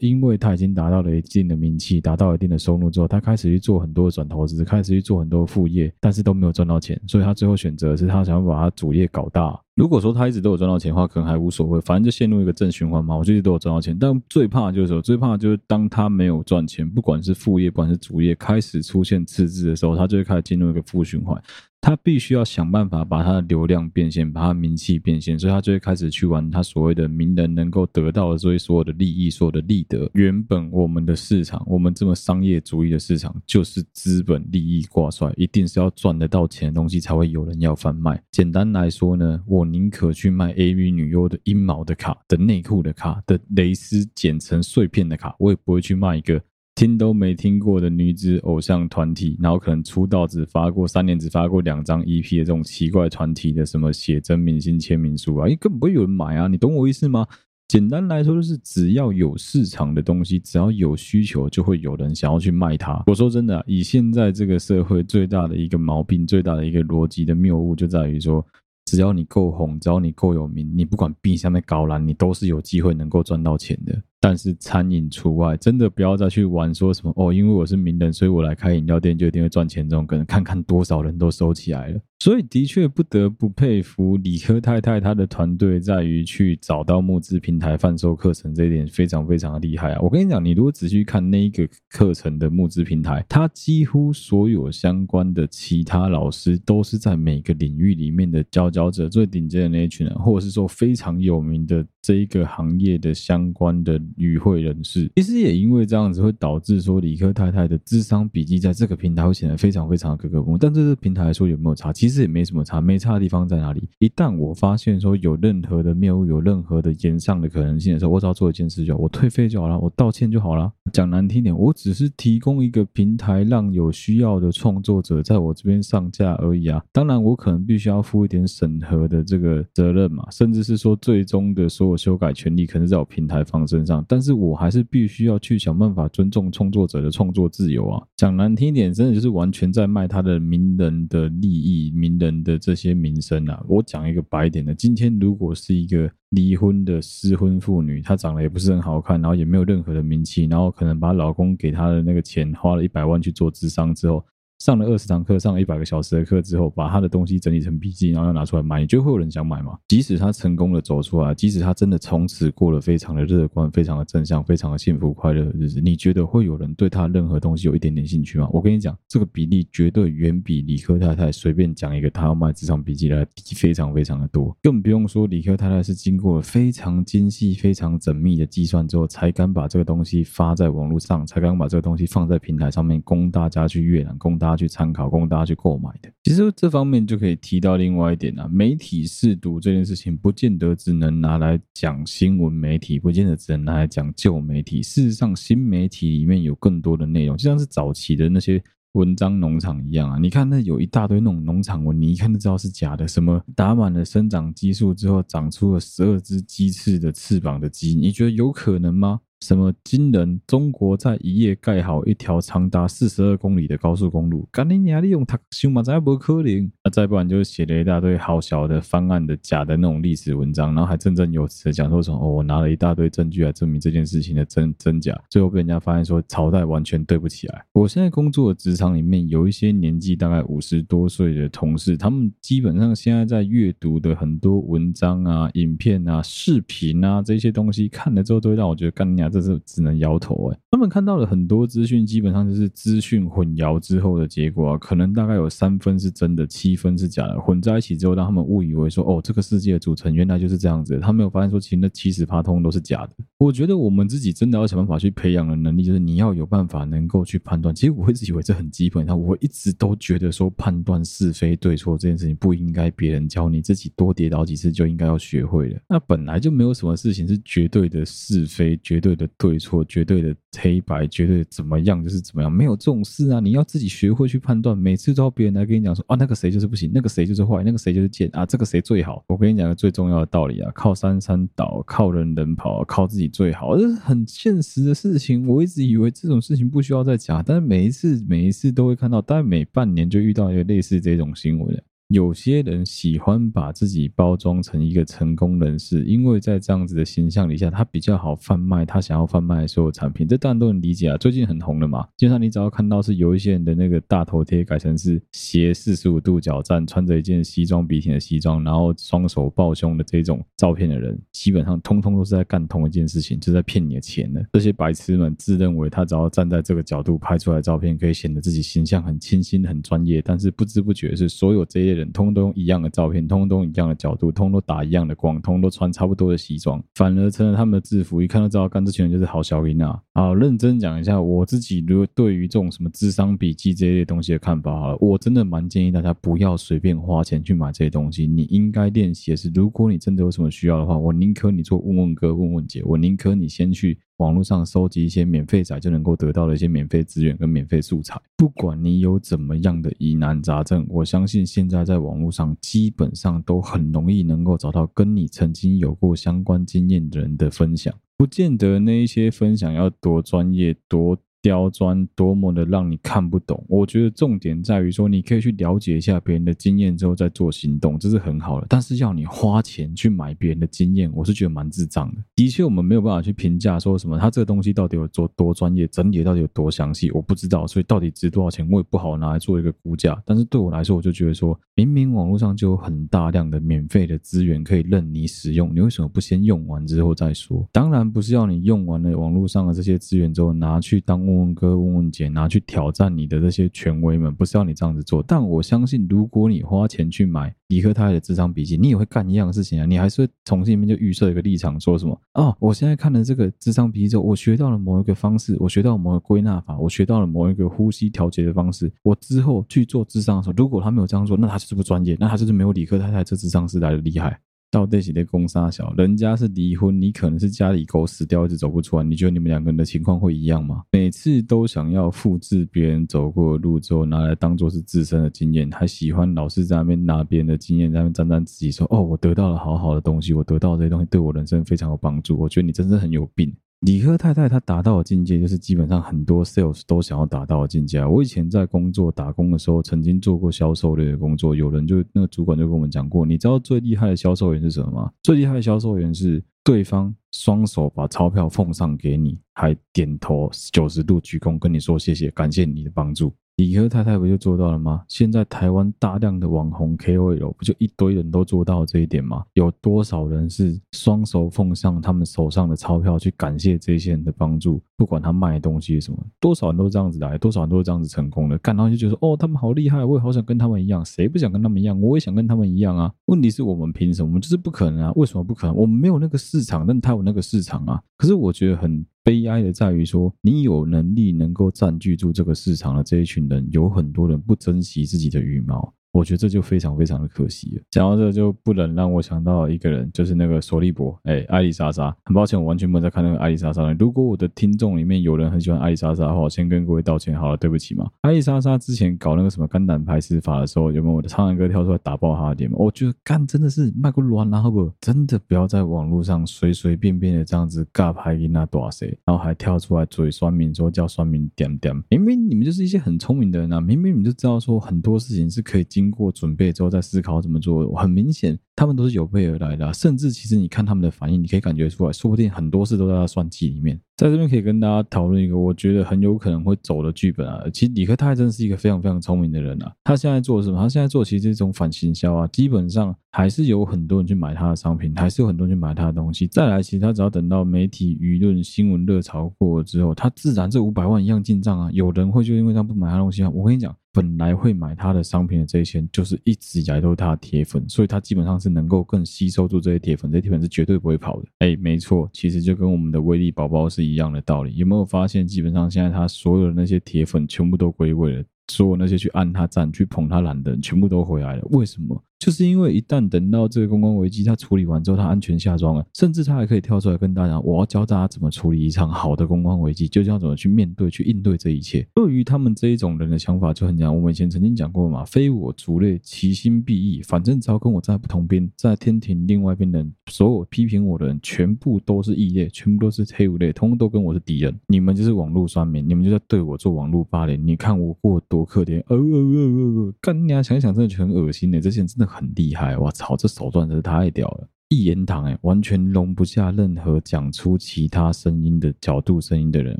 [0.00, 9.60] 因为他已经达到了一定的名气，达到一定的收入之后，他开始去做很多的转投资，开始去做很多副业，但是都没有赚到钱，所以他最后选择是他想要把他主业搞大。
[9.74, 13.16] 如果说他一直都有赚到钱的话，可能还无所谓，反正就陷入一个正循环嘛。
[13.16, 21.42] 我就一直都有赚到钱，但最怕就是什么，最怕就是当他没有赚钱，不管是副业，不管是主业，开始出现赤字的时候，他就会开始进入一个负循环。
[21.84, 30.10] 他必须要想办法把他的流量变现，把他名气变现，所以他就会开始去玩他所谓的名人能够得到的所以所有的利益、所有的利得。
[30.14, 38.18] 原本我们的市场，我们这么商业主义的市场，就是资本利益挂帅，一定是要赚得到钱的东西才会有人要贩卖。
[38.30, 46.40] 简单来说呢，我宁可去卖 AV 女优的阴毛的卡、的内裤的卡、的蕾丝剪成碎片的卡，我也不会去卖一个。
[46.74, 57.26] 听都没听过的女子偶像团体，然后可能出道只发过三年，只发过两张 EP 的这种奇怪团体的什么写真明星签名书啊，因为根本不会有人买啊，你懂我意思吗？
[57.68, 63.02] 简单来说就是只要有市场的东西，只要有需求，就会有人想要去卖它。
[63.06, 68.44] 我说真的，以现在这个社会最大的一个毛病，最大的一个逻辑的谬误，就在于说，
[68.84, 74.02] 只要你够红，只要你够有名，你不管币下面高蓝，你都是有机会能够赚到钱的。
[74.26, 79.86] 但是餐饮除外，真的不要再去玩说什么哦，因为我是名人，所以我来开饮料店就一定会赚钱。
[79.86, 82.00] 这种可能看看多少人都收起来了。
[82.20, 90.00] 所以的确不得不佩服理科太太她的团队，在于去找到募资平台贩售课程这一点非常非常的厉害啊！
[90.00, 104.00] 我跟你讲，你如果仔细看那一个课程的募资平台，它几乎所有相关的其他老师都是在每个领域里面的佼佼者，最顶尖的那一群人，或者是说非常有名的这一个行业的相关的。
[104.16, 110.58] 与会人士，其实也因为这样子，会导致说理科太太的智商笔记在这个平台会显得非常非常的格格不入。
[110.58, 111.90] 但这个平台来说有没有差？
[111.92, 113.88] 其实也没什么差，没差的地方在哪里？
[113.98, 120.70] 一旦我发现说有任何的谬误，有任何的延上的可能性的时候，我只要做一件事就好，我退费就好了，我道歉就好了。
[120.92, 126.82] 讲难听点，我只是提供一个平台，让有需要的创作者在我这边上架而已啊。
[126.92, 134.04] 当然，我可能必须要负一点审核的这个责任嘛，甚至是说最终的所有修改权利可能在我平台方身上。
[134.08, 138.02] 但是我还是必须要去想办法尊重创作者的创作自由啊！
[138.16, 143.62] 讲难听一点，真的就是完全在卖他的名人的利益、名人的这些名声啊！
[143.68, 154.24] 我讲一个白点的，今天如果是一个离婚的失婚妇女，她长得也不是很好看，然后也没有任何的名气，然后可能把老公给她的那个钱花了一百万去做智商之后。
[154.64, 159.78] 上了二十堂课，上了一百个小时的课之后，把他的东西整理成笔记，然后要拿出来卖，你觉得会有人想买吗？
[159.86, 168.48] 即使他成功的走出来，即使他真的从此过了非常的乐观、非常的正向、非常的幸福快乐的日子，你觉得会有人对他任何东西有一点点兴趣吗？
[168.50, 186.10] 我跟你讲，这个比例绝对远比理科太太随便讲一个他要卖咨商笔记来低非常非常的多，更不用说理科太太是经过了非常精细、非常缜密的计算之后，才敢把这个东西发在网络上，才敢把这个东西放在平台上面供大家去阅览、供大去参考，供大家去购买的。
[186.22, 194.82] 其实这方面就可以提到另外一点啊，媒体试读这件事情，不见得只能拿来讲新闻媒体，不见得只能拿来讲旧媒体。
[194.82, 198.62] 事实上，新媒体里面有更多的内容，就像是早期的那些。
[198.94, 203.08] 文章农场一样啊，你看那有一大堆那种农场文，你一看就知道是假的。
[203.08, 209.18] 什么打满了生长激素之后，长出了十二只鸡翅的翅膀的鸡，你觉得有可能吗？
[209.44, 210.40] 什么惊人？
[210.46, 214.48] 中国在一夜盖好一条长达四十二公里的高速公路？
[214.50, 215.04] 干你娘！
[215.04, 216.72] 你用他修马仔不可能。
[216.82, 227.66] 那再不然就是写了一大堆好小的方案的假的那种历史文章，然后还振振有词讲说什么哦，我拿了一大堆证据来证明这件事情的真真假，最后被人家发现说朝代完全对不起来。
[227.74, 239.33] 我现在工作的职场里面有一些年纪大概五十多岁的同事，他们基本上现在在阅读的很多文章啊、影片啊、视频啊这些东西看了之后，都会让我觉得干你娘！
[239.34, 251.00] 这是只能摇头哎，他们看到了很多资讯，基本上就是资讯混淆之后的结果啊，可能大概有三分是真的，七分是假的，混在一起之后，让他们误以为说，哦，这个世界的组成原来就是这样子。
[251.00, 253.10] 他没有发现说，其实那七十趴通都是假的。
[253.38, 257.74] 我觉得我们自己真的要想办法去培养的能力，就是你要有办法能够去判断。
[257.74, 265.80] 其实我一直以为这很基本，那我一直都觉得说，判断是非对错这件事情不应该别人教你，自己多跌倒几次就应该要学会了。
[265.88, 273.40] 那本来就没有什么事情是绝对的是非，绝对的对错，绝对的黑白，绝对怎么样就是怎么样，没有这种事啊！
[273.40, 274.76] 你要自己学会去判断。
[274.76, 279.24] 每次都要别人来跟你讲说啊，那个谁就是不行，那个谁就是坏，那个谁就是贱啊，这个谁最好？
[279.26, 285.46] 我跟你讲个最重要的道理啊，靠山山倒，靠人人跑，靠自己最好，这是很现实的事情。
[285.46, 291.82] 我一直以为这种事情不需要再讲，但是每一次每一次都会看到，大概每半年就遇到一个类似这种新闻。
[292.08, 300.28] 有些人喜欢把自己包装成一个成功人士，因为在这样子的形象底下，他比较好贩卖他想要贩卖的所有产品。
[300.28, 302.06] 这当然都能理解啊，最近很红的嘛。
[302.18, 314.44] 经常你只要看到是有一些人的那个大头贴改成是斜四十五度角站，穿着一件西装笔挺的西装，然后双手抱胸的这种照片的人，基本上通通都是在干同一件事情，就在骗你的钱的。
[314.52, 328.20] 这些白痴们自认为他只要站在这个角度拍出来照片，可以显得自己形象很清新、很专业，但是不知不觉是所有这些人通通用一样的照片，通通一样的角度，通通打一样的光，通通都穿差不多的西装，反而成了他们的制服。
[328.20, 330.00] 一看就知道，干这群人就是好小囡啊！
[330.12, 338.26] 好，认真讲一下我自己，如果对于这种什么智商笔记这些东西的看法，好了，我真的蛮建议大家不要随便花钱去买这些东西。
[338.26, 343.98] 你应该练习的是，如果你真的有什么需要的话，我宁可你做问问哥、问问姐，我宁可你先去。
[344.18, 361.18] 网络上收集一些免费仔就能够得到的一些免费资源跟免费素材，不管你有怎么样的疑难杂症，我相信现在在网络上基本上都很容易能够找到跟你曾经有过相关经验的人的分享，不见得那一些分享要多专业多。
[361.44, 368.66] 刁钻多么的让你看不懂，我觉得重点在于说，你可以去了解一下别人的经验之后再做行动，这是很好的。
[368.66, 372.22] 但是要你花钱去买别人的经验，我是觉得蛮智障的。
[372.34, 377.66] 的确，我们没有办法去评价说什么他这个东西到底有多多专业，整理到底有多详细，我不知道。
[377.66, 380.18] 所以到底值多少钱，我也不好拿来做一个估价。
[380.24, 387.68] 但是对我来说，我就觉得说，明明网络上就有很大量的免费的资源可以任你使用，你为什么不先用完之后再说？
[387.70, 391.33] 当然不是要你用完了网络上的这些资源之后拿去当。
[391.34, 395.22] 问问哥，问问姐，拿去挑战你的这些权威们，不是要你这样子做。
[395.26, 399.86] 但我相信，如果你花钱去买理科太太的智商笔记，你也会干一样的事情啊。
[399.86, 408.92] 你还是会从心里面就预设一个立场，说什么哦，我现在看了这个智商笔记之后，我学到了某一个方式，我学到了某一个归纳法，我学到了某一个呼吸调节的方式。
[409.02, 414.38] 我之后去做智商的时候，如果他没有这样做，那他就是不专业，那他就是没有理科太太这智商师来的厉害。
[414.74, 419.04] 到底是在攻杀小，人家是离婚，你可能是家里狗死掉一直走不出来。
[419.04, 420.82] 你觉得你们两个人的情况会一样吗？
[420.90, 432.36] 每次都想要复制别人走过的路之后，拿来当做是自身的经验，还喜欢老是在那边拿别人的经验在那边沾沾自喜，说哦，我得到了好好的东西，我得到这些东西对我人生非常有帮助。
[432.36, 433.54] 我觉得你真的很有病。
[433.84, 438.02] 理科太太她达到的境界，就是基本上很多 sales 都想要达到的境界。
[438.02, 441.54] 我以前在工作打工的时候，曾经做过销售类的工作。
[441.54, 445.12] 有人就那个主管就跟我们讲过，你知道最厉害的销售员是什么吗？
[445.22, 453.34] 最厉害的销售员是对方双手把钞票奉上给你，还点头九十度鞠躬跟你说谢谢，感谢你的帮助。
[453.56, 455.04] 理科太太不就做到了吗？
[455.06, 459.44] 现在台湾大量的网红 KOL 不就一堆人都做到这一点吗？
[459.52, 464.82] 有多少人是双手奉上他们手上的钞票去感谢这些人的帮助？
[464.96, 468.56] 不管他卖东西什么，多少人都这样子来，多少人都是这样子成功的。
[468.58, 471.04] 干到就觉得哦，他们好厉害，我也好想跟他们一样。
[471.04, 472.00] 谁不想跟他们一样？
[472.00, 473.12] 我也想跟他们一样啊。
[473.26, 474.28] 问题是我们凭什么？
[474.28, 475.12] 我们就是不可能啊。
[475.16, 475.76] 为什么不可能？
[475.76, 478.00] 我们没有那个市场，但他有那个市场啊。
[478.16, 479.04] 可是我觉得很。
[479.24, 485.94] 悲哀的在于说，你有能力能够占据住这个市场的这一群人，有很多人不珍惜自己的羽毛。
[486.14, 487.82] 我觉得这就非常非常的可惜了。
[487.90, 492.14] 讲到这，就不能让我想到一个人，就是那个索利伯，哎，艾丽莎莎。
[492.24, 493.92] 很抱歉，我完全没有在看那个艾丽莎莎。
[493.94, 498.08] 如果我的听众里面有人很喜欢艾丽莎莎的话，我先跟各位道歉好了，对不起嘛。
[498.20, 502.70] 艾丽莎莎之前搞那个什么肝胆排石法的时候，有没有我的苍蓝鸽跳出来打爆他的脸？
[502.74, 504.88] 我觉得干真的是卖过乱了，好不？
[505.00, 511.92] 真的不要在网络上随随便便的这样子尬拍给那多少谁然后还跳出来嘴酸民说叫酸民点点。
[512.08, 516.90] 明明你们就是一些很聪明的人啊，明明你们就知道说很多事情是可以经经过准备之后。
[516.90, 519.92] 再思考怎么做，很明显，他们都是有备而来的。
[519.92, 523.98] 甚至其实你看他们的反应，你可以感觉出来，说不定很多事都在他算计里面。
[524.16, 527.64] 在这边可以跟大家讨论一个我觉得很有可能会走的剧本啊。
[527.72, 529.92] 其实李克泰真是一个非常非常聪明的人啊。
[530.04, 530.78] 他现在做什么？
[530.78, 532.46] 他现在做其实是一种反行销啊。
[532.48, 536.46] 基本上还是有很多人去买他的商品，还是有很多人去买他的东西。
[536.46, 541.90] 再来，其实他只要等到媒体舆论新闻热潮过了之后，他自然这五百万一样进账啊。
[541.92, 543.50] 有人会就因为他不买他东西啊。
[543.50, 543.94] 我跟你讲。
[544.14, 551.46] 本来会买他的商品的这些人，就是一直以来都是他的铁粉，所以他基本上是能够更吸收住这些铁粉，这些铁粉是绝对不会跑的。
[551.58, 554.74] 哎，没错，其实就跟我们的威力宝宝是一样的道理。
[554.76, 558.44] 有没有发现，基本上现在他所有的那些铁粉全部都归位了？
[558.68, 561.62] 所有那些去按他赞、去捧他蓝的人，全部都回来了。
[561.70, 562.20] 为什么？
[562.44, 584.78] 就是因为一旦等到这个公关危机他处理完之后，他安全下庄了，甚至他还可以跳出来跟大家：“我要教大家怎么处理一场好的公关危机，就是要怎么去面对、去应对这一切。”对于他们这一种人的想法就很讲，我们以前曾经讲过嘛：“非我族类，其心必异。”反正只要跟我在不同边，在天庭另外一边的人，所有批评我的人，全部都是异类，全部都是黑五类，通通都跟我是敌人。
[584.88, 587.66] 你们就是网络酸民，你们就在对我做网络霸凌。
[587.66, 590.62] 你看我过多可怜，呃呃呃呃，干你啊！
[590.62, 591.80] 想想，真的就很恶心的。
[591.80, 593.10] 这些人真的很厉害，哇！
[593.12, 594.68] 操，这手段真是太屌了！
[594.88, 599.98] 一言堂哎，完全容不下任何讲出其他声音的角度声音的人，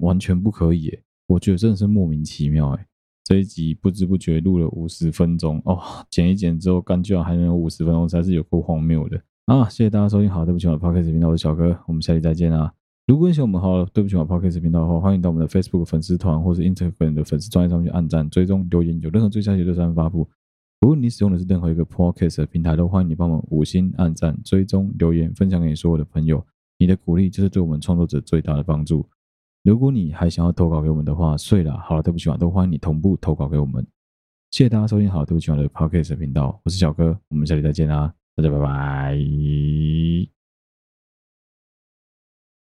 [0.00, 0.98] 完全不可以哎！
[1.28, 2.86] 我觉得真的是莫名其妙哎！
[3.24, 5.78] 这一集不知不觉录了五十分钟哦，
[6.10, 9.68] 剪一剪之后，干居然还能有五十分钟，才是有够荒谬的啊！
[9.68, 12.72] 谢谢大家收听，好，对不起我的 Podcast 频道，我是小哥，我们下期再见啊！
[13.06, 20.28] 如果你喜欢我们好，对不起我的 Podcast 频道的话，欢迎到我们的 Facebook 粉丝团或是 Instagram 的粉丝专页上面去按赞、追踪、留言，有任何最新消息都在发布。
[20.82, 26.44] 如果你使用的是任何一个 Podcast 的平台，都欢迎你帮我们五星按赞、追踪、留言、分享给你所有的朋友。
[26.76, 29.08] 你的鼓励就是对我们创作者最大的帮助。
[29.62, 33.86] 如果你还想要投稿给我们的话，睡了，好了，对不起嘛，都欢迎你同步投稿给我们。
[34.50, 39.16] 谢谢大家收听，好了，对不起我的 Podcast 频道，我是小哥，我们下期再见啦，大家拜拜。